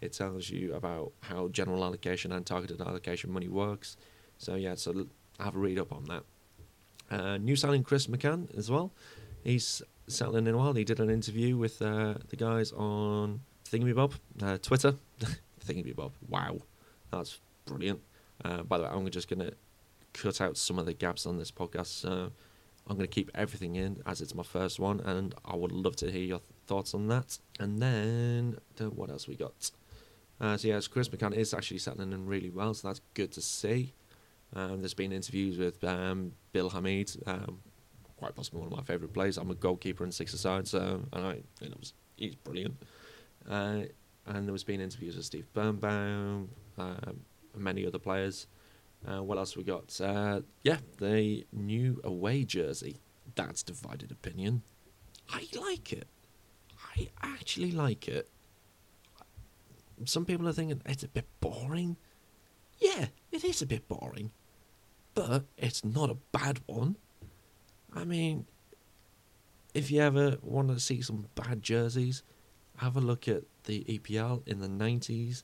It 0.00 0.12
tells 0.12 0.50
you 0.50 0.74
about 0.74 1.12
how 1.20 1.48
general 1.48 1.84
allocation 1.84 2.32
and 2.32 2.44
targeted 2.44 2.80
allocation 2.80 3.32
money 3.32 3.48
works. 3.48 3.96
So 4.38 4.54
yeah, 4.54 4.74
so 4.74 5.06
have 5.40 5.56
a 5.56 5.58
read 5.58 5.78
up 5.78 5.92
on 5.92 6.04
that. 6.04 6.22
Uh, 7.10 7.38
new 7.38 7.56
signing 7.56 7.84
Chris 7.84 8.06
McCann 8.06 8.56
as 8.56 8.70
well. 8.70 8.92
he's 9.42 9.82
settling 10.08 10.46
in 10.46 10.56
well. 10.56 10.72
He 10.72 10.84
did 10.84 11.00
an 11.00 11.10
interview 11.10 11.56
with 11.56 11.80
uh, 11.80 12.14
the 12.28 12.36
guys 12.36 12.72
on 12.72 13.40
Thingy 13.64 14.12
uh, 14.42 14.58
Twitter. 14.58 14.96
Thingy 15.66 15.96
Wow, 16.28 16.58
that's 17.10 17.40
brilliant. 17.66 18.00
Uh, 18.44 18.62
by 18.62 18.78
the 18.78 18.84
way, 18.84 18.90
I'm 18.90 19.08
just 19.10 19.28
to 19.40 19.54
cut 20.14 20.40
out 20.40 20.56
some 20.56 20.78
of 20.78 20.86
the 20.86 20.94
gaps 20.94 21.26
on 21.26 21.36
this 21.36 21.50
podcast. 21.50 21.86
So 21.86 22.30
I'm 22.86 22.96
going 22.96 23.08
to 23.08 23.14
keep 23.14 23.30
everything 23.34 23.76
in 23.76 24.02
as 24.06 24.20
it's 24.20 24.34
my 24.34 24.42
first 24.42 24.78
one, 24.80 25.00
and 25.00 25.34
I 25.44 25.56
would 25.56 25.72
love 25.72 25.96
to 25.96 26.10
hear 26.10 26.22
your 26.22 26.40
thoughts 26.66 26.94
on 26.94 27.08
that. 27.08 27.38
And 27.60 27.80
then, 27.80 28.58
what 28.94 29.10
else 29.10 29.28
we 29.28 29.36
got? 29.36 29.70
Uh, 30.40 30.56
so, 30.56 30.68
yes, 30.68 30.86
Chris 30.88 31.08
McCann 31.08 31.34
is 31.34 31.54
actually 31.54 31.78
settling 31.78 32.12
in 32.12 32.26
really 32.26 32.50
well, 32.50 32.74
so 32.74 32.88
that's 32.88 33.00
good 33.14 33.32
to 33.32 33.40
see. 33.40 33.94
Um, 34.54 34.80
there's 34.80 34.94
been 34.94 35.12
interviews 35.12 35.58
with 35.58 35.82
um, 35.84 36.32
Bill 36.52 36.70
Hamid, 36.70 37.10
um, 37.26 37.60
quite 38.16 38.34
possibly 38.34 38.60
one 38.60 38.72
of 38.72 38.76
my 38.76 38.84
favourite 38.84 39.12
players. 39.12 39.36
I'm 39.36 39.50
a 39.50 39.54
goalkeeper 39.54 40.04
in 40.04 40.12
six 40.12 40.32
aside, 40.32 40.68
so 40.68 41.02
and 41.12 41.26
I, 41.26 41.32
you 41.60 41.68
know, 41.68 41.76
he's 42.16 42.34
brilliant. 42.36 42.76
Uh, 43.48 43.82
and 44.26 44.46
there 44.46 44.52
was 44.52 44.64
been 44.64 44.80
interviews 44.80 45.16
with 45.16 45.24
Steve 45.24 45.46
Birnbaum, 45.52 46.48
uh, 46.78 46.94
and 47.06 47.20
many 47.56 47.86
other 47.86 47.98
players. 47.98 48.46
Uh, 49.06 49.22
what 49.22 49.38
else 49.38 49.56
we 49.56 49.64
got? 49.64 50.00
Uh, 50.00 50.40
yeah, 50.62 50.78
the 50.98 51.46
new 51.52 52.00
away 52.04 52.44
jersey. 52.44 52.96
That's 53.34 53.62
divided 53.62 54.10
opinion. 54.10 54.62
I 55.28 55.46
like 55.58 55.92
it. 55.92 56.06
I 56.96 57.08
actually 57.22 57.72
like 57.72 58.08
it. 58.08 58.28
Some 60.04 60.24
people 60.24 60.48
are 60.48 60.52
thinking 60.52 60.80
it's 60.86 61.02
a 61.02 61.08
bit 61.08 61.26
boring. 61.40 61.96
Yeah, 62.78 63.06
it 63.30 63.44
is 63.44 63.62
a 63.62 63.66
bit 63.66 63.88
boring. 63.88 64.32
But 65.14 65.44
it's 65.56 65.84
not 65.84 66.10
a 66.10 66.16
bad 66.32 66.60
one. 66.66 66.96
I 67.92 68.04
mean, 68.04 68.46
if 69.72 69.90
you 69.90 70.00
ever 70.00 70.38
want 70.42 70.68
to 70.68 70.80
see 70.80 71.00
some 71.00 71.28
bad 71.34 71.62
jerseys, 71.62 72.22
have 72.76 72.96
a 72.96 73.00
look 73.00 73.28
at 73.28 73.44
the 73.64 73.84
EPL 73.84 74.46
in 74.46 74.60
the 74.60 74.68
90s. 74.68 75.42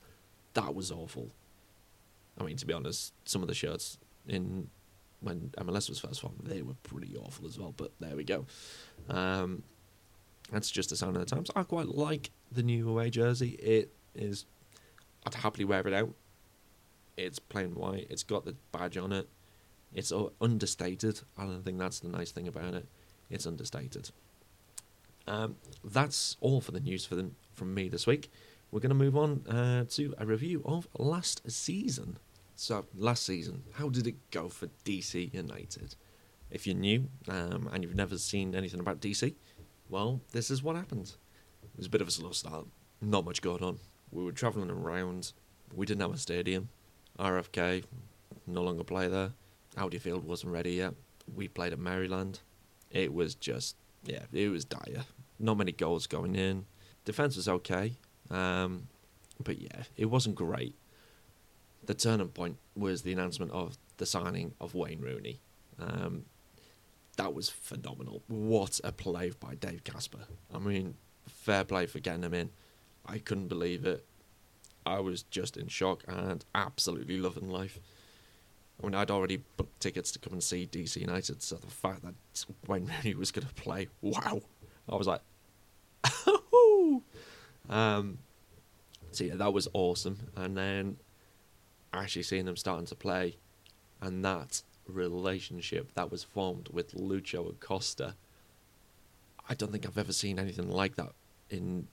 That 0.55 0.75
was 0.75 0.91
awful. 0.91 1.31
I 2.39 2.45
mean, 2.45 2.57
to 2.57 2.67
be 2.67 2.73
honest, 2.73 3.13
some 3.25 3.43
of 3.43 3.49
the 3.49 3.55
shirts 3.55 3.99
in 4.27 4.69
when 5.21 5.53
MLS 5.59 5.89
was 5.89 5.99
first 5.99 6.21
formed, 6.21 6.41
they 6.45 6.63
were 6.63 6.75
pretty 6.83 7.17
awful 7.17 7.47
as 7.47 7.59
well. 7.59 7.75
But 7.77 7.93
there 8.01 8.17
we 8.17 8.25
go. 8.25 8.47
Um, 9.09 9.63
that's 10.51 10.71
just 10.71 10.93
a 10.93 10.97
sign 10.97 11.11
of 11.11 11.21
the 11.21 11.27
times. 11.27 11.51
I 11.55 11.63
quite 11.63 11.89
like 11.89 12.31
the 12.51 12.63
new 12.63 12.89
away 12.89 13.11
jersey. 13.11 13.51
It 13.51 13.93
is. 14.15 14.47
I'd 15.27 15.35
happily 15.35 15.65
wear 15.65 15.87
it 15.87 15.93
out. 15.93 16.15
It's 17.17 17.39
plain 17.39 17.75
white. 17.75 18.07
It's 18.09 18.23
got 18.23 18.45
the 18.45 18.57
badge 18.73 18.97
on 18.97 19.13
it. 19.13 19.29
It's 19.93 20.13
understated. 20.41 21.21
I 21.37 21.45
don't 21.45 21.65
think 21.65 21.79
that's 21.79 22.01
the 22.01 22.09
nice 22.09 22.31
thing 22.31 22.49
about 22.49 22.75
it. 22.75 22.89
It's 23.29 23.47
understated. 23.47 24.11
Um, 25.27 25.57
that's 25.85 26.37
all 26.41 26.61
for 26.61 26.73
the 26.73 26.81
news 26.81 27.05
for 27.05 27.15
the, 27.15 27.31
from 27.53 27.75
me 27.75 27.89
this 27.89 28.07
week. 28.07 28.33
We're 28.71 28.81
going 28.81 28.91
to 28.91 28.95
move 28.95 29.17
on 29.17 29.47
uh, 29.49 29.85
to 29.91 30.15
a 30.19 30.25
review 30.25 30.63
of 30.65 30.87
last 30.97 31.51
season. 31.51 32.19
So, 32.55 32.87
last 32.95 33.27
season, 33.27 33.65
how 33.73 33.89
did 33.89 34.07
it 34.07 34.31
go 34.31 34.49
for 34.49 34.69
DC 34.85 35.35
United? 35.35 35.97
If 36.51 36.67
you're 36.67 36.77
new 36.77 37.09
um, 37.29 37.69
and 37.73 37.83
you've 37.83 37.97
never 37.97 38.17
seen 38.17 38.55
anything 38.55 38.79
about 38.79 39.01
DC, 39.01 39.35
well, 39.89 40.21
this 40.31 40.51
is 40.51 40.63
what 40.63 40.77
happened. 40.77 41.15
It 41.65 41.79
was 41.79 41.87
a 41.87 41.91
bit 41.91 42.01
of 42.01 42.07
a 42.07 42.13
slow 42.13 42.31
start, 42.31 42.67
not 43.01 43.25
much 43.25 43.43
going 43.43 43.65
on. 43.65 43.79
We 44.13 44.23
were 44.23 44.33
travelling 44.33 44.71
around, 44.71 45.33
we 45.75 45.85
didn't 45.85 46.03
have 46.03 46.15
a 46.15 46.19
stadium. 46.19 46.69
RFK 47.19 47.83
no 48.47 48.63
longer 48.63 48.85
play 48.85 49.09
there. 49.09 49.33
Audi 49.79 49.99
Field 49.99 50.25
wasn't 50.25 50.53
ready 50.53 50.73
yet. 50.73 50.95
We 51.35 51.49
played 51.49 51.73
at 51.73 51.79
Maryland. 51.81 52.41
It 52.91 53.13
was 53.13 53.35
just, 53.35 53.75
yeah, 54.05 54.25
it 54.33 54.49
was 54.49 54.65
dire. 54.65 55.05
Not 55.41 55.59
many 55.59 55.73
goals 55.73 56.07
going 56.07 56.37
in. 56.37 56.67
Defence 57.05 57.37
was 57.37 57.49
okay, 57.49 57.95
um, 58.31 58.89
but 59.43 59.61
yeah, 59.61 59.85
it 59.97 60.07
wasn't 60.07 60.35
great. 60.35 60.75
The 61.85 61.95
turning 61.95 62.29
point 62.29 62.59
was 62.77 63.03
the 63.03 63.13
announcement 63.13 63.53
of 63.53 63.79
the 63.97 64.07
signing 64.07 64.55
of 64.61 64.75
Wayne 64.75 65.01
Rooney. 65.01 65.41
Um, 65.79 66.25
that 67.17 67.35
was 67.35 67.49
phenomenal. 67.49 68.23
What 68.29 68.81
a 68.85 68.93
play 68.93 69.33
by 69.39 69.55
Dave 69.55 69.85
Kasper. 69.85 70.21
I 70.55 70.59
mean, 70.59 70.95
fair 71.27 71.65
play 71.65 71.87
for 71.87 71.99
getting 72.01 72.23
him 72.23 72.35
in. 72.35 72.51
I 73.07 73.19
couldn't 73.19 73.49
believe 73.49 73.85
it. 73.85 74.05
I 74.87 75.01
was 75.01 75.23
just 75.25 75.57
in 75.57 75.69
shock 75.69 76.05
and 76.07 76.45
absolutely 76.55 77.19
loving 77.19 77.51
life. 77.51 77.79
I 78.83 78.87
mean, 78.87 78.95
I'd 78.95 79.11
already 79.11 79.43
booked 79.57 79.81
tickets 79.81 80.11
to 80.13 80.19
come 80.19 80.33
and 80.33 80.43
see 80.43 80.67
DC 80.67 80.97
United, 80.97 81.43
so 81.43 81.57
the 81.57 81.67
fact 81.67 82.03
that 82.03 82.15
Wayne 82.67 82.87
Rooney 82.87 83.15
was 83.15 83.31
going 83.31 83.47
to 83.47 83.55
play, 83.55 83.89
wow, 84.01 84.41
I 84.89 84.97
was 84.97 85.07
like, 85.07 85.21
um, 87.71 88.19
so 89.11 89.25
yeah, 89.25 89.37
that 89.37 89.53
was 89.53 89.69
awesome. 89.73 90.19
And 90.37 90.57
then 90.57 90.97
actually 91.93 92.25
seeing 92.25 92.45
them 92.45 92.57
starting 92.57 92.87
to 92.87 92.95
play, 92.95 93.39
and 94.03 94.23
that 94.25 94.63
relationship 94.87 95.95
that 95.95 96.11
was 96.11 96.23
formed 96.23 96.69
with 96.71 96.95
Lucho 96.95 97.49
Acosta, 97.49 98.15
I 99.49 99.55
don't 99.55 99.73
think 99.73 99.87
I've 99.87 99.99
ever 99.99 100.13
seen 100.13 100.39
anything 100.39 100.69
like 100.69 100.97
that 100.97 101.13
in 101.49 101.89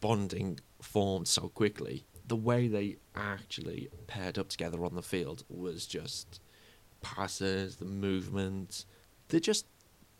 bonding 0.00 0.60
formed 0.80 1.28
so 1.28 1.48
quickly 1.48 2.06
the 2.26 2.36
way 2.36 2.68
they 2.68 2.96
actually 3.14 3.88
paired 4.06 4.38
up 4.38 4.48
together 4.48 4.84
on 4.84 4.94
the 4.94 5.02
field 5.02 5.44
was 5.48 5.86
just 5.86 6.40
passes, 7.02 7.76
the 7.76 7.84
movement. 7.84 8.86
They 9.28 9.40
just 9.40 9.66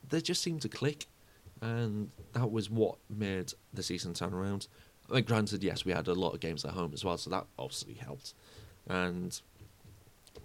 they 0.07 0.21
just 0.21 0.43
seemed 0.43 0.63
to 0.63 0.69
click, 0.69 1.07
and 1.61 2.11
that 2.33 2.51
was 2.51 2.71
what 2.71 2.97
made 3.09 3.53
the 3.73 3.83
season 3.83 4.15
turn 4.15 4.35
around. 4.35 4.69
I 5.11 5.15
mean, 5.15 5.25
granted, 5.25 5.63
yes, 5.63 5.85
we 5.85 5.93
had 5.93 6.09
a 6.09 6.15
lot 6.15 6.35
of 6.35 6.41
games 6.41 6.65
at 6.65 6.73
home 6.73 6.93
as 6.95 7.05
well, 7.05 7.19
so 7.19 7.31
that 7.31 7.47
obviously 7.59 7.95
helped, 7.95 8.35
and 8.87 9.41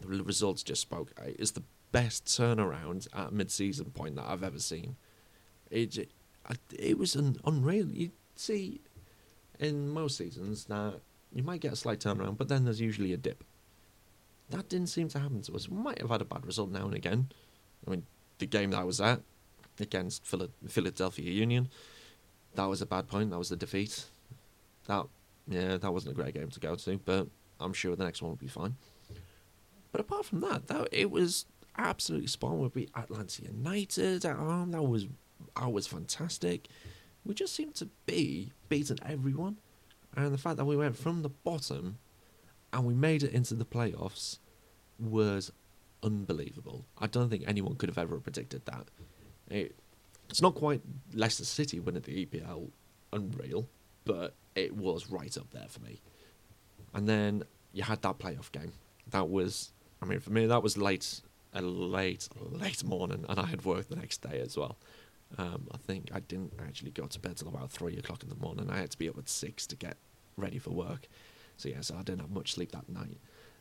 the 0.01 0.23
results 0.23 0.63
just 0.63 0.81
spoke. 0.81 1.11
Uh, 1.17 1.31
it's 1.37 1.51
the 1.51 1.63
best 1.91 2.25
turnaround 2.25 3.07
at 3.13 3.33
mid-season 3.33 3.85
point 3.91 4.15
that 4.15 4.25
I've 4.27 4.43
ever 4.43 4.59
seen. 4.59 4.95
It 5.71 5.97
it, 5.97 6.09
it 6.77 6.97
was 6.97 7.15
an 7.15 7.37
unreal. 7.45 7.87
You 7.87 8.11
see, 8.35 8.81
in 9.59 9.89
most 9.89 10.17
seasons 10.17 10.65
that 10.65 10.95
you 11.33 11.43
might 11.43 11.61
get 11.61 11.73
a 11.73 11.75
slight 11.75 11.99
turnaround, 11.99 12.37
but 12.37 12.47
then 12.47 12.65
there's 12.65 12.81
usually 12.81 13.13
a 13.13 13.17
dip. 13.17 13.43
That 14.49 14.67
didn't 14.67 14.87
seem 14.87 15.09
to 15.09 15.19
happen 15.19 15.41
to 15.43 15.55
us. 15.55 15.69
We 15.69 15.77
might 15.77 15.99
have 15.99 16.09
had 16.09 16.21
a 16.21 16.25
bad 16.25 16.45
result 16.45 16.71
now 16.71 16.85
and 16.85 16.95
again. 16.95 17.29
I 17.85 17.91
mean, 17.91 18.05
the 18.39 18.47
game 18.47 18.71
that 18.71 18.79
I 18.79 18.83
was 18.83 18.99
at 18.99 19.21
against 19.81 20.25
Philadelphia 20.25 21.31
Union, 21.31 21.69
that 22.55 22.65
was 22.65 22.81
a 22.81 22.85
bad 22.85 23.07
point. 23.07 23.29
That 23.31 23.37
was 23.37 23.51
a 23.51 23.55
defeat. 23.55 24.05
That, 24.87 25.05
yeah, 25.47 25.77
that 25.77 25.91
wasn't 25.91 26.13
a 26.13 26.15
great 26.15 26.33
game 26.33 26.49
to 26.49 26.59
go 26.59 26.75
to, 26.75 26.99
but 27.05 27.27
I'm 27.59 27.73
sure 27.73 27.95
the 27.95 28.03
next 28.03 28.21
one 28.21 28.31
will 28.31 28.37
be 28.37 28.47
fine. 28.47 28.75
But 29.91 30.01
apart 30.01 30.25
from 30.25 30.41
that, 30.41 30.67
that 30.67 30.89
it 30.91 31.09
was 31.09 31.45
absolutely 31.77 32.27
spot 32.27 32.51
on. 32.51 32.59
We 32.59 32.69
beat 32.69 32.91
Atlanta 32.95 33.43
United 33.43 34.25
at 34.25 34.35
home. 34.35 34.71
That 34.71 34.83
was, 34.83 35.07
that 35.59 35.71
was 35.71 35.87
fantastic. 35.87 36.67
We 37.25 37.33
just 37.33 37.55
seemed 37.55 37.75
to 37.75 37.89
be 38.05 38.51
beating 38.69 38.99
everyone 39.05 39.57
and 40.15 40.33
the 40.33 40.37
fact 40.37 40.57
that 40.57 40.65
we 40.65 40.75
went 40.75 40.97
from 40.97 41.21
the 41.21 41.29
bottom 41.29 41.99
and 42.73 42.85
we 42.85 42.93
made 42.93 43.23
it 43.23 43.33
into 43.33 43.53
the 43.53 43.65
playoffs 43.65 44.39
was 44.99 45.51
unbelievable. 46.03 46.85
I 46.97 47.07
don't 47.07 47.29
think 47.29 47.43
anyone 47.47 47.75
could 47.75 47.89
have 47.89 47.97
ever 47.97 48.19
predicted 48.19 48.65
that. 48.65 48.87
It, 49.49 49.75
it's 50.29 50.41
not 50.41 50.55
quite 50.55 50.81
Leicester 51.13 51.45
City 51.45 51.79
winning 51.79 52.03
the 52.03 52.25
EPL 52.25 52.69
unreal, 53.11 53.67
but 54.05 54.35
it 54.55 54.75
was 54.75 55.09
right 55.09 55.35
up 55.37 55.49
there 55.51 55.67
for 55.67 55.81
me. 55.81 56.01
And 56.93 57.07
then 57.07 57.43
you 57.73 57.83
had 57.83 58.01
that 58.01 58.19
playoff 58.19 58.51
game. 58.51 58.73
That 59.09 59.29
was, 59.29 59.71
I 60.01 60.05
mean, 60.05 60.19
for 60.19 60.31
me, 60.31 60.45
that 60.45 60.61
was 60.61 60.77
late, 60.77 61.21
a 61.53 61.61
late, 61.61 62.27
late 62.51 62.83
morning, 62.83 63.25
and 63.27 63.39
I 63.39 63.45
had 63.45 63.65
work 63.65 63.89
the 63.89 63.95
next 63.95 64.21
day 64.21 64.39
as 64.39 64.57
well. 64.57 64.77
Um, 65.37 65.67
I 65.71 65.77
think 65.77 66.09
I 66.13 66.19
didn't 66.21 66.53
actually 66.65 66.91
go 66.91 67.05
to 67.05 67.19
bed 67.19 67.37
till 67.37 67.47
about 67.47 67.71
three 67.71 67.97
o'clock 67.97 68.23
in 68.23 68.29
the 68.29 68.35
morning. 68.35 68.69
I 68.69 68.77
had 68.77 68.91
to 68.91 68.97
be 68.97 69.09
up 69.09 69.17
at 69.17 69.29
six 69.29 69.67
to 69.67 69.75
get 69.75 69.97
ready 70.37 70.57
for 70.57 70.71
work. 70.71 71.07
So 71.57 71.69
yeah, 71.69 71.81
so 71.81 71.95
I 71.95 72.03
didn't 72.03 72.21
have 72.21 72.31
much 72.31 72.53
sleep 72.53 72.71
that 72.71 72.89
night. 72.89 73.17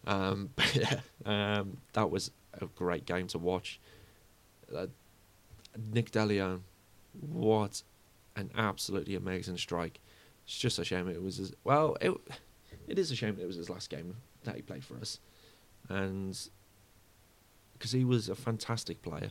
Um, 0.07 0.51
but 0.57 0.75
yeah, 0.75 1.01
um, 1.27 1.79
that 1.93 2.11
was 2.11 2.31
a 2.61 2.67
great 2.67 3.05
game 3.05 3.27
to 3.29 3.39
watch. 3.39 3.81
Uh, 4.75 4.87
Nick 5.93 6.11
DeLeon, 6.11 6.61
what 7.21 7.83
an 8.37 8.51
absolutely 8.57 9.15
amazing 9.15 9.57
strike. 9.57 10.01
It's 10.45 10.59
just 10.59 10.79
a 10.79 10.85
shame 10.85 11.09
it 11.09 11.23
was 11.23 11.37
his, 11.37 11.53
well, 11.65 11.97
it 12.01 12.13
it 12.87 12.99
is 12.99 13.11
a 13.11 13.17
shame 13.17 13.37
it 13.41 13.47
was 13.47 13.57
his 13.57 13.71
last 13.71 13.91
game 13.91 14.17
that 14.45 14.57
he 14.57 14.63
played 14.63 14.85
for 14.85 14.97
us, 14.97 15.21
and 15.89 16.39
because 17.75 17.93
he 17.93 18.05
was 18.05 18.29
a 18.29 18.35
fantastic 18.35 19.03
player, 19.03 19.31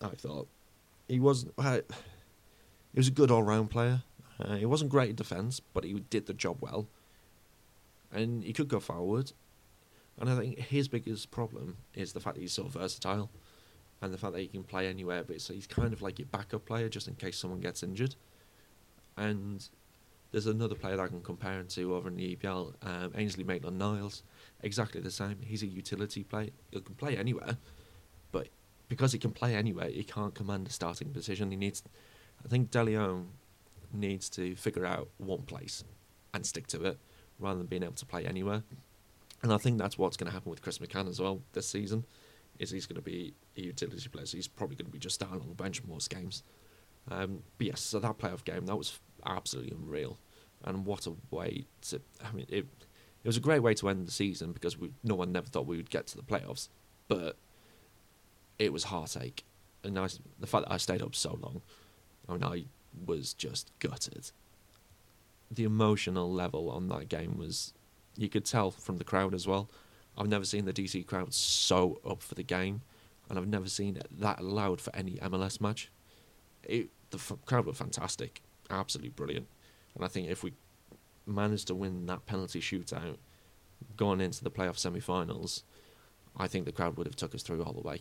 I 0.00 0.08
thought 0.08 0.48
he 1.08 1.20
was. 1.20 1.46
He 2.94 3.00
was 3.00 3.08
a 3.08 3.12
good 3.12 3.30
all-round 3.30 3.70
player. 3.70 4.02
Uh, 4.38 4.54
he 4.54 4.66
wasn't 4.66 4.90
great 4.90 5.10
in 5.10 5.16
defence, 5.16 5.58
but 5.58 5.82
he 5.82 5.94
did 6.10 6.26
the 6.26 6.32
job 6.32 6.58
well. 6.60 6.86
And 8.12 8.44
he 8.44 8.52
could 8.52 8.68
go 8.68 8.78
forward. 8.78 9.32
And 10.20 10.30
I 10.30 10.36
think 10.36 10.58
his 10.60 10.86
biggest 10.86 11.32
problem 11.32 11.78
is 11.92 12.12
the 12.12 12.20
fact 12.20 12.36
that 12.36 12.40
he's 12.40 12.52
so 12.52 12.64
versatile. 12.68 13.30
And 14.02 14.12
the 14.12 14.18
fact 14.18 14.34
that 14.34 14.40
he 14.40 14.48
can 14.48 14.64
play 14.64 14.88
anywhere, 14.88 15.24
but 15.24 15.40
so 15.40 15.54
he's 15.54 15.66
kind 15.66 15.92
of 15.92 16.02
like 16.02 16.18
your 16.18 16.26
backup 16.26 16.66
player 16.66 16.88
just 16.88 17.08
in 17.08 17.14
case 17.14 17.38
someone 17.38 17.60
gets 17.60 17.82
injured. 17.82 18.16
And 19.16 19.66
there's 20.32 20.46
another 20.46 20.74
player 20.74 20.96
that 20.96 21.02
I 21.02 21.08
can 21.08 21.22
compare 21.22 21.60
him 21.60 21.68
to 21.68 21.94
over 21.94 22.08
in 22.08 22.16
the 22.16 22.36
EPL, 22.36 22.74
um, 22.82 23.12
Ainsley 23.14 23.44
Maitland-Niles. 23.44 24.22
Exactly 24.62 25.00
the 25.00 25.10
same. 25.10 25.36
He's 25.40 25.62
a 25.62 25.66
utility 25.66 26.24
player. 26.24 26.50
He 26.70 26.80
can 26.80 26.94
play 26.96 27.16
anywhere, 27.16 27.56
but 28.32 28.48
because 28.88 29.12
he 29.12 29.18
can 29.18 29.30
play 29.30 29.54
anywhere, 29.54 29.88
he 29.88 30.04
can't 30.04 30.34
command 30.34 30.66
a 30.66 30.70
starting 30.70 31.10
position. 31.10 31.50
He 31.50 31.56
needs, 31.56 31.82
I 32.44 32.48
think, 32.48 32.70
DeLeon 32.70 33.26
needs 33.92 34.28
to 34.30 34.56
figure 34.56 34.84
out 34.84 35.08
one 35.18 35.42
place 35.42 35.84
and 36.34 36.44
stick 36.44 36.66
to 36.66 36.84
it 36.84 36.98
rather 37.38 37.58
than 37.58 37.66
being 37.66 37.82
able 37.82 37.94
to 37.94 38.06
play 38.06 38.26
anywhere. 38.26 38.64
And 39.42 39.52
I 39.52 39.58
think 39.58 39.78
that's 39.78 39.98
what's 39.98 40.16
going 40.16 40.26
to 40.26 40.32
happen 40.32 40.50
with 40.50 40.62
Chris 40.62 40.78
McCann 40.78 41.08
as 41.08 41.20
well 41.20 41.42
this 41.52 41.68
season. 41.68 42.04
Is 42.58 42.70
he's 42.70 42.86
going 42.86 42.96
to 42.96 43.02
be 43.02 43.34
a 43.56 43.62
utility 43.62 44.08
player, 44.08 44.26
so 44.26 44.36
he's 44.36 44.48
probably 44.48 44.76
going 44.76 44.86
to 44.86 44.92
be 44.92 44.98
just 44.98 45.16
starting 45.16 45.40
on 45.40 45.48
the 45.48 45.54
bench 45.54 45.82
most 45.84 46.08
games. 46.08 46.42
Um, 47.10 47.42
but 47.58 47.66
yes, 47.66 47.80
so 47.80 47.98
that 47.98 48.18
playoff 48.18 48.44
game 48.44 48.66
that 48.66 48.76
was 48.76 48.98
absolutely 49.26 49.76
unreal, 49.76 50.18
and 50.64 50.86
what 50.86 51.06
a 51.06 51.14
way 51.30 51.66
to! 51.88 52.00
I 52.24 52.32
mean, 52.32 52.46
it 52.48 52.66
it 53.24 53.26
was 53.26 53.36
a 53.36 53.40
great 53.40 53.60
way 53.60 53.74
to 53.74 53.88
end 53.88 54.06
the 54.06 54.12
season 54.12 54.52
because 54.52 54.78
we 54.78 54.90
no 55.02 55.14
one 55.14 55.32
never 55.32 55.46
thought 55.46 55.66
we 55.66 55.76
would 55.76 55.90
get 55.90 56.06
to 56.08 56.16
the 56.16 56.22
playoffs, 56.22 56.68
but 57.08 57.36
it 58.58 58.72
was 58.72 58.84
heartache, 58.84 59.44
and 59.82 59.98
I, 59.98 60.08
the 60.38 60.46
fact 60.46 60.66
that 60.66 60.72
I 60.72 60.76
stayed 60.76 61.02
up 61.02 61.14
so 61.14 61.38
long, 61.42 61.60
I 62.28 62.32
mean, 62.32 62.44
I 62.44 62.64
was 63.04 63.34
just 63.34 63.70
gutted. 63.80 64.30
The 65.50 65.64
emotional 65.64 66.32
level 66.32 66.70
on 66.70 66.88
that 66.88 67.08
game 67.08 67.36
was, 67.36 67.74
you 68.16 68.28
could 68.28 68.44
tell 68.44 68.70
from 68.70 68.98
the 68.98 69.04
crowd 69.04 69.34
as 69.34 69.46
well. 69.46 69.68
I've 70.16 70.28
never 70.28 70.44
seen 70.44 70.64
the 70.64 70.72
DC 70.72 71.06
crowd 71.06 71.34
so 71.34 72.00
up 72.08 72.22
for 72.22 72.34
the 72.34 72.42
game, 72.42 72.82
and 73.28 73.38
I've 73.38 73.48
never 73.48 73.68
seen 73.68 73.96
it 73.96 74.06
that 74.20 74.42
loud 74.42 74.80
for 74.80 74.94
any 74.94 75.12
MLS 75.16 75.60
match. 75.60 75.90
It, 76.62 76.88
the 77.10 77.18
f- 77.18 77.32
crowd 77.46 77.66
were 77.66 77.72
fantastic, 77.72 78.42
absolutely 78.70 79.10
brilliant, 79.10 79.48
and 79.94 80.04
I 80.04 80.08
think 80.08 80.28
if 80.28 80.42
we 80.42 80.54
managed 81.26 81.66
to 81.68 81.74
win 81.74 82.06
that 82.06 82.26
penalty 82.26 82.60
shootout, 82.60 83.16
going 83.96 84.20
into 84.20 84.42
the 84.44 84.50
playoff 84.50 84.78
semi-finals, 84.78 85.64
I 86.36 86.46
think 86.46 86.64
the 86.64 86.72
crowd 86.72 86.96
would 86.96 87.06
have 87.06 87.16
took 87.16 87.34
us 87.34 87.42
through 87.42 87.62
all 87.62 87.72
the 87.72 87.86
way. 87.86 88.00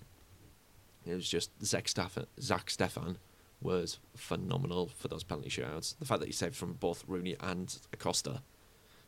It 1.06 1.14
was 1.14 1.28
just 1.28 1.52
Zack 1.64 1.86
Steffen, 1.86 2.26
Zack 2.40 2.68
Steffen 2.68 3.18
was 3.62 4.00
phenomenal 4.16 4.88
for 4.88 5.08
those 5.08 5.24
penalty 5.24 5.50
shootouts. 5.50 5.98
The 5.98 6.06
fact 6.06 6.20
that 6.20 6.28
he 6.28 6.34
saved 6.34 6.56
from 6.56 6.74
both 6.74 7.04
Rooney 7.08 7.36
and 7.40 7.76
Acosta, 7.92 8.42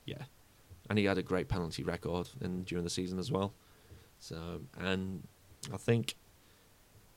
yeah, 0.05 0.23
and 0.89 0.99
he 0.99 1.05
had 1.05 1.17
a 1.17 1.23
great 1.23 1.47
penalty 1.47 1.83
record 1.83 2.29
in 2.41 2.63
during 2.63 2.83
the 2.83 2.89
season 2.89 3.19
as 3.19 3.31
well. 3.31 3.53
So, 4.19 4.61
and 4.79 5.27
I 5.73 5.77
think 5.77 6.15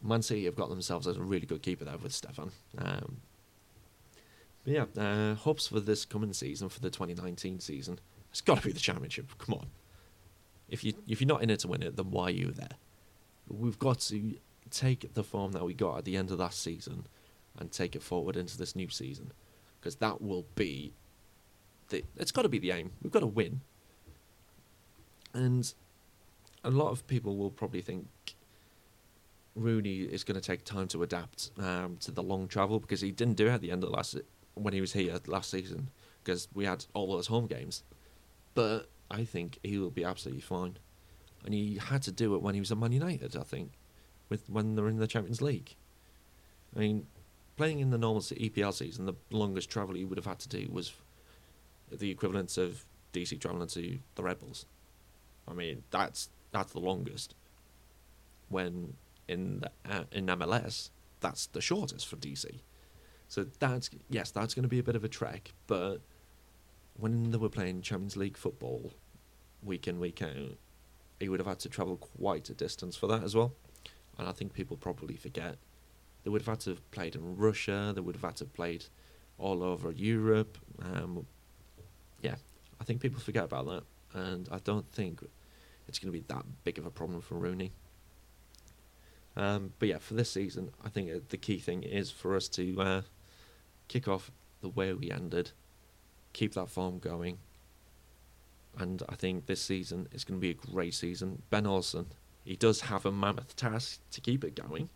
Man 0.03 0.23
City 0.23 0.45
have 0.45 0.57
got 0.57 0.69
themselves 0.69 1.07
as 1.07 1.17
a 1.17 1.23
really 1.23 1.47
good 1.47 1.63
keeper 1.63 1.85
there 1.85 1.99
with 1.99 2.13
Steffen. 2.13 2.51
Um, 2.77 3.19
but 4.65 4.73
yeah, 4.73 4.85
uh, 4.97 5.35
hopes 5.35 5.69
for 5.69 5.81
this 5.81 6.05
coming 6.05 6.33
season 6.33 6.69
for 6.69 6.81
the 6.81 6.91
2019 6.91 7.61
season. 7.61 7.99
It's 8.31 8.41
got 8.41 8.59
to 8.59 8.67
be 8.67 8.73
the 8.73 8.81
championship. 8.81 9.27
Come 9.39 9.55
on. 9.55 9.67
If 10.69 10.85
you 10.85 10.93
if 11.09 11.21
you're 11.21 11.29
not 11.29 11.43
in 11.43 11.51
it 11.51 11.61
to 11.61 11.69
win 11.69 11.83
it, 11.83 11.97
then 11.97 12.11
why 12.11 12.25
are 12.25 12.31
you 12.31 12.51
there? 12.51 12.77
We've 13.49 13.79
got 13.79 14.01
to 14.01 14.35
take 14.71 15.15
the 15.15 15.25
form 15.25 15.53
that 15.53 15.65
we 15.65 15.73
got 15.73 15.99
at 15.99 16.05
the 16.05 16.17
end 16.17 16.31
of 16.31 16.39
last 16.39 16.63
season 16.63 17.07
and 17.59 17.73
take 17.73 17.97
it 17.97 18.03
forward 18.03 18.37
into 18.37 18.59
this 18.59 18.77
new 18.77 18.91
season 18.91 19.33
because 19.81 19.97
that 19.97 20.21
will 20.21 20.45
be 20.55 20.93
the, 21.89 22.05
it's 22.17 22.33
got 22.33 22.43
to 22.43 22.49
be 22.49 22.59
the 22.59 22.73
aim. 22.73 22.93
We've 23.03 23.13
got 23.13 23.21
to 23.21 23.27
win. 23.27 23.61
And 25.35 25.73
a 26.65 26.71
lot 26.71 26.91
of 26.91 27.07
people 27.07 27.37
will 27.37 27.51
probably 27.51 27.81
think 27.81 28.07
Rooney 29.55 30.01
is 30.01 30.25
going 30.25 30.41
to 30.41 30.47
take 30.47 30.65
time 30.65 30.89
to 30.89 31.03
adapt 31.03 31.51
um, 31.59 31.97
to 32.01 32.11
the 32.11 32.23
long 32.23 32.49
travel 32.49 32.81
because 32.81 33.01
he 33.01 33.11
didn't 33.11 33.37
do 33.37 33.47
it 33.47 33.51
at 33.51 33.61
the 33.61 33.71
end 33.71 33.85
of 33.85 33.91
last 33.91 34.17
when 34.55 34.75
he 34.75 34.81
was 34.81 34.93
here 34.93 35.19
last 35.27 35.51
season 35.51 35.91
because 36.23 36.49
we 36.55 36.65
had 36.65 36.85
all 36.95 37.13
those 37.13 37.29
home 37.29 37.47
games. 37.47 37.83
But 38.55 38.89
I 39.11 39.25
think 39.25 39.59
he 39.63 39.79
will 39.79 39.91
be 39.91 40.05
absolutely 40.05 40.43
fine, 40.43 40.79
and 41.45 41.55
he 41.55 41.79
had 41.81 42.03
to 42.03 42.13
do 42.13 42.35
it 42.35 42.43
when 42.43 42.55
he 42.55 42.61
was 42.61 42.73
at 42.73 42.79
Man 42.79 42.93
United. 42.93 43.37
I 43.37 43.43
think, 43.43 43.73
with 44.29 44.49
when 44.49 44.75
they're 44.75 44.89
in 44.89 44.99
the 44.99 45.07
Champions 45.07 45.41
League. 45.41 45.77
I 46.77 46.81
mean, 46.81 47.07
playing 47.57 47.81
in 47.81 47.91
the 47.91 47.99
normal 47.99 48.21
EPL 48.21 48.75
season, 48.75 49.07
the 49.07 49.15
longest 49.31 49.71
travel 49.71 49.95
he 49.95 50.05
would 50.05 50.19
have 50.19 50.27
had 50.27 50.39
to 50.41 50.49
do 50.49 50.69
was 50.71 50.93
the 51.91 52.11
equivalent 52.11 52.57
of 52.59 52.85
DC 53.13 53.41
traveling 53.41 53.69
to 53.69 53.99
the 54.15 54.23
Red 54.23 54.39
Bulls. 54.39 54.67
I 55.47 55.55
mean, 55.55 55.83
that's 55.91 56.31
that's 56.53 56.73
the 56.73 56.81
longest. 56.81 57.35
When 58.49 58.95
in 59.29 59.61
the, 59.61 59.71
uh, 59.91 60.05
in 60.13 60.27
MLS, 60.27 60.91
that's 61.21 61.47
the 61.47 61.61
shortest 61.61 62.07
for 62.07 62.17
DC. 62.17 62.61
So 63.29 63.47
that's 63.59 63.91
yes, 64.09 64.31
that's 64.31 64.55
going 64.55 64.63
to 64.63 64.69
be 64.69 64.79
a 64.79 64.83
bit 64.83 64.97
of 64.97 65.05
a 65.05 65.09
trek. 65.09 65.53
But 65.67 65.99
when 66.95 67.31
they 67.31 67.39
were 67.39 67.49
playing 67.49 67.83
Champions 67.83 68.17
League 68.17 68.37
football, 68.37 68.93
week 69.63 69.87
in 69.87 70.01
week 70.01 70.23
out, 70.23 70.57
he 71.21 71.29
would 71.29 71.41
have 71.41 71.47
had 71.47 71.61
to 71.61 71.69
travel 71.69 71.97
quite 71.97 72.49
a 72.51 72.55
distance 72.55 72.97
for 72.97 73.07
that 73.09 73.23
as 73.23 73.35
well. 73.35 73.53
And 74.19 74.29
I 74.29 74.33
think 74.33 74.53
people 74.53 74.77
probably 74.77 75.17
forget 75.17 75.57
they 76.25 76.31
would 76.31 76.43
have 76.43 76.49
had 76.49 76.61
to 76.61 76.71
have 76.71 76.91
played 76.91 77.15
in 77.15 77.37
Russia. 77.37 77.93
They 77.95 78.01
would 78.01 78.17
have 78.17 78.25
had 78.25 78.37
to 78.37 78.45
have 78.45 78.55
played 78.55 78.87
all 79.39 79.63
over 79.63 79.93
Europe. 79.93 80.59
Um, 80.83 81.27
yeah, 82.21 82.37
I 82.81 82.85
think 82.85 83.01
people 83.01 83.21
forget 83.21 83.45
about 83.45 83.67
that, 83.67 83.83
and 84.15 84.49
I 84.51 84.59
don't 84.59 84.91
think 84.93 85.21
it's 85.87 85.99
going 85.99 86.13
to 86.13 86.19
be 86.19 86.25
that 86.29 86.45
big 86.65 86.79
of 86.79 86.87
a 86.87 86.91
problem 86.91 87.21
for 87.21 87.35
Rooney. 87.37 87.73
Um, 89.37 89.73
but 89.79 89.89
yeah, 89.89 89.99
for 89.99 90.15
this 90.15 90.31
season, 90.31 90.71
I 90.85 90.89
think 90.89 91.11
uh, 91.11 91.21
the 91.29 91.37
key 91.37 91.59
thing 91.59 91.83
is 91.83 92.11
for 92.11 92.35
us 92.35 92.49
to 92.49 92.81
uh, 92.81 93.03
kick 93.87 94.09
off 94.09 94.33
the 94.61 94.69
way 94.69 94.93
we 94.93 95.11
ended, 95.11 95.53
keep 96.33 96.55
that 96.55 96.69
form 96.69 96.99
going, 96.99 97.39
and 98.77 99.03
I 99.09 99.15
think 99.15 99.47
this 99.47 99.63
season 99.63 100.09
is 100.13 100.25
going 100.25 100.41
to 100.41 100.41
be 100.41 100.51
a 100.51 100.55
great 100.55 100.95
season. 100.95 101.43
Ben 101.51 101.67
Olsen, 101.67 102.07
he 102.45 102.57
does 102.57 102.83
have 102.83 103.07
a 103.07 103.13
mammoth 103.13 103.55
task 103.55 104.01
to 104.11 104.21
keep 104.21 104.43
it 104.43 104.57
going, 104.57 104.89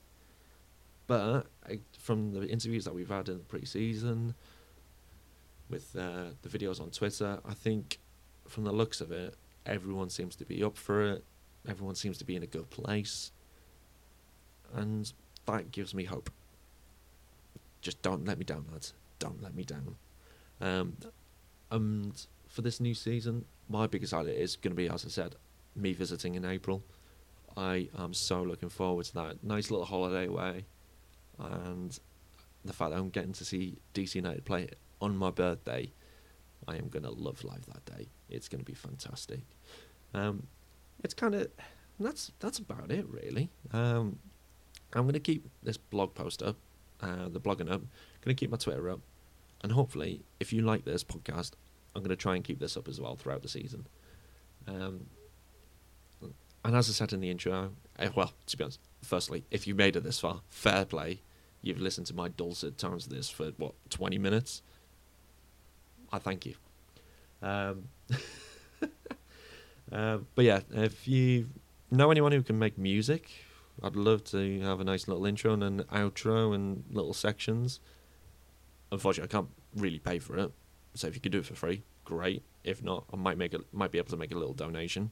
but 1.06 1.46
uh, 1.68 1.74
from 1.98 2.32
the 2.32 2.48
interviews 2.48 2.84
that 2.84 2.94
we've 2.94 3.08
had 3.08 3.28
in 3.28 3.38
the 3.38 3.44
pre-season, 3.44 4.34
with 5.72 5.96
uh, 5.96 6.26
the 6.42 6.48
videos 6.48 6.80
on 6.80 6.90
Twitter, 6.90 7.40
I 7.44 7.54
think 7.54 7.98
from 8.46 8.64
the 8.64 8.72
looks 8.72 9.00
of 9.00 9.10
it, 9.10 9.34
everyone 9.66 10.10
seems 10.10 10.36
to 10.36 10.44
be 10.44 10.62
up 10.62 10.76
for 10.76 11.02
it. 11.02 11.24
Everyone 11.66 11.94
seems 11.94 12.18
to 12.18 12.24
be 12.24 12.36
in 12.36 12.42
a 12.42 12.46
good 12.46 12.70
place. 12.70 13.32
And 14.74 15.10
that 15.46 15.72
gives 15.72 15.94
me 15.94 16.04
hope. 16.04 16.30
Just 17.80 18.02
don't 18.02 18.24
let 18.26 18.38
me 18.38 18.44
down, 18.44 18.66
lads. 18.70 18.92
Don't 19.18 19.42
let 19.42 19.54
me 19.54 19.64
down. 19.64 19.96
Um, 20.60 20.96
and 21.70 22.26
for 22.48 22.62
this 22.62 22.78
new 22.78 22.94
season, 22.94 23.46
my 23.68 23.86
biggest 23.86 24.12
highlight 24.12 24.36
is 24.36 24.56
going 24.56 24.72
to 24.72 24.76
be, 24.76 24.88
as 24.88 25.04
I 25.04 25.08
said, 25.08 25.36
me 25.74 25.92
visiting 25.92 26.34
in 26.34 26.44
April. 26.44 26.82
I 27.56 27.88
am 27.98 28.14
so 28.14 28.42
looking 28.42 28.68
forward 28.68 29.06
to 29.06 29.14
that. 29.14 29.42
Nice 29.42 29.70
little 29.70 29.86
holiday 29.86 30.26
away. 30.26 30.66
And 31.38 31.98
the 32.64 32.72
fact 32.72 32.90
that 32.90 32.98
I'm 32.98 33.08
getting 33.08 33.32
to 33.32 33.44
see 33.44 33.78
DC 33.94 34.14
United 34.14 34.44
play 34.44 34.68
on 35.02 35.16
my 35.16 35.30
birthday, 35.30 35.92
I 36.66 36.76
am 36.76 36.88
going 36.88 37.02
to 37.02 37.10
love 37.10 37.44
life 37.44 37.66
that 37.66 37.84
day. 37.84 38.08
It's 38.30 38.48
going 38.48 38.60
to 38.60 38.64
be 38.64 38.74
fantastic. 38.74 39.40
Um, 40.14 40.46
it's 41.02 41.12
kind 41.12 41.34
of 41.34 41.48
that's 41.98 42.32
that's 42.38 42.58
about 42.58 42.90
it 42.90 43.06
really. 43.08 43.50
Um, 43.72 44.18
I'm 44.94 45.02
going 45.02 45.14
to 45.14 45.20
keep 45.20 45.48
this 45.62 45.76
blog 45.76 46.14
post 46.14 46.42
up, 46.42 46.56
uh, 47.00 47.28
the 47.28 47.40
blogging 47.40 47.70
up. 47.70 47.82
Going 48.20 48.34
to 48.34 48.34
keep 48.34 48.50
my 48.50 48.56
Twitter 48.56 48.88
up, 48.88 49.00
and 49.62 49.72
hopefully, 49.72 50.22
if 50.38 50.52
you 50.52 50.62
like 50.62 50.84
this 50.84 51.02
podcast, 51.02 51.52
I'm 51.94 52.02
going 52.02 52.10
to 52.10 52.16
try 52.16 52.36
and 52.36 52.44
keep 52.44 52.60
this 52.60 52.76
up 52.76 52.88
as 52.88 53.00
well 53.00 53.16
throughout 53.16 53.42
the 53.42 53.48
season. 53.48 53.86
Um, 54.68 55.06
and 56.64 56.76
as 56.76 56.88
I 56.88 56.92
said 56.92 57.12
in 57.12 57.20
the 57.20 57.30
intro, 57.30 57.72
uh, 57.98 58.08
well, 58.14 58.32
to 58.46 58.56
be 58.56 58.62
honest, 58.62 58.78
firstly, 59.02 59.44
if 59.50 59.66
you 59.66 59.74
made 59.74 59.96
it 59.96 60.04
this 60.04 60.20
far, 60.20 60.42
fair 60.48 60.84
play. 60.84 61.22
You've 61.64 61.80
listened 61.80 62.08
to 62.08 62.14
my 62.14 62.26
dulcet 62.26 62.76
tones 62.76 63.06
of 63.06 63.12
this 63.12 63.30
for 63.30 63.52
what 63.56 63.74
20 63.90 64.18
minutes. 64.18 64.62
I 66.12 66.18
thank 66.18 66.44
you. 66.46 66.54
Um, 67.42 67.88
uh, 69.92 70.18
but 70.34 70.44
yeah, 70.44 70.60
if 70.72 71.08
you 71.08 71.48
know 71.90 72.10
anyone 72.10 72.32
who 72.32 72.42
can 72.42 72.58
make 72.58 72.76
music, 72.76 73.30
I'd 73.82 73.96
love 73.96 74.24
to 74.24 74.60
have 74.60 74.80
a 74.80 74.84
nice 74.84 75.08
little 75.08 75.24
intro 75.24 75.54
and 75.54 75.64
an 75.64 75.84
outro 75.84 76.54
and 76.54 76.84
little 76.90 77.14
sections. 77.14 77.80
Unfortunately, 78.90 79.28
I 79.30 79.40
can't 79.40 79.50
really 79.74 79.98
pay 79.98 80.18
for 80.18 80.36
it, 80.36 80.52
so 80.94 81.08
if 81.08 81.14
you 81.14 81.20
could 81.20 81.32
do 81.32 81.38
it 81.38 81.46
for 81.46 81.54
free, 81.54 81.82
great. 82.04 82.42
If 82.62 82.82
not, 82.82 83.04
I 83.12 83.16
might 83.16 83.38
make 83.38 83.54
a, 83.54 83.60
might 83.72 83.90
be 83.90 83.98
able 83.98 84.10
to 84.10 84.16
make 84.16 84.32
a 84.32 84.38
little 84.38 84.54
donation. 84.54 85.10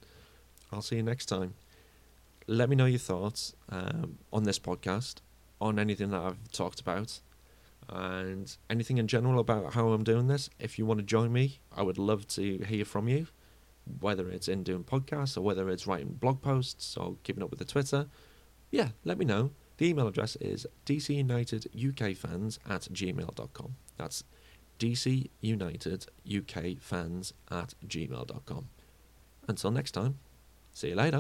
I'll 0.71 0.83
see 0.83 0.97
you 0.97 1.03
next 1.03 1.27
time. 1.27 1.55
Let 2.47 2.69
me 2.69 2.77
know 2.77 2.87
your 2.87 2.99
thoughts 2.99 3.55
um, 3.71 4.19
on 4.33 4.45
this 4.45 4.59
podcast, 4.59 5.17
on 5.61 5.79
anything 5.79 6.11
that 6.11 6.21
I've 6.21 6.53
talked 6.53 6.81
about 6.81 7.21
and 7.89 8.57
anything 8.69 8.99
in 8.99 9.09
general 9.09 9.41
about 9.41 9.73
how 9.75 9.91
I'm 9.91 10.05
doing 10.05 10.29
this, 10.29 10.49
if 10.59 10.79
you 10.79 10.87
want 10.87 11.01
to 11.01 11.07
join 11.07 11.33
me, 11.33 11.61
I 11.77 11.83
would 11.83 11.99
love 11.99 12.27
to 12.29 12.59
hear 12.59 12.85
from 12.85 13.09
you, 13.09 13.27
whether 14.01 14.29
it's 14.29 14.49
in 14.49 14.63
doing 14.63 14.85
podcasts 14.85 15.37
or 15.37 15.41
whether 15.41 15.69
it's 15.69 15.87
writing 15.87 16.17
blog 16.21 16.43
posts 16.43 16.97
or 16.97 17.17
keeping 17.23 17.43
up 17.43 17.51
with 17.51 17.59
the 17.59 17.65
Twitter. 17.65 18.07
Yeah, 18.71 18.91
let 19.05 19.19
me 19.19 19.25
know. 19.25 19.51
The 19.79 19.89
email 19.89 20.07
address 20.07 20.37
is 20.37 20.67
dcunitedukfans 20.87 22.59
at 22.69 22.83
gmail.com. 22.83 23.77
That's 23.97 24.23
dcunitedukfans 24.79 27.33
at 27.51 27.75
gmail.com. 27.87 28.69
Until 29.49 29.71
next 29.71 29.93
time, 29.93 30.19
see 30.73 30.91
you 30.91 30.97
later. 30.97 31.19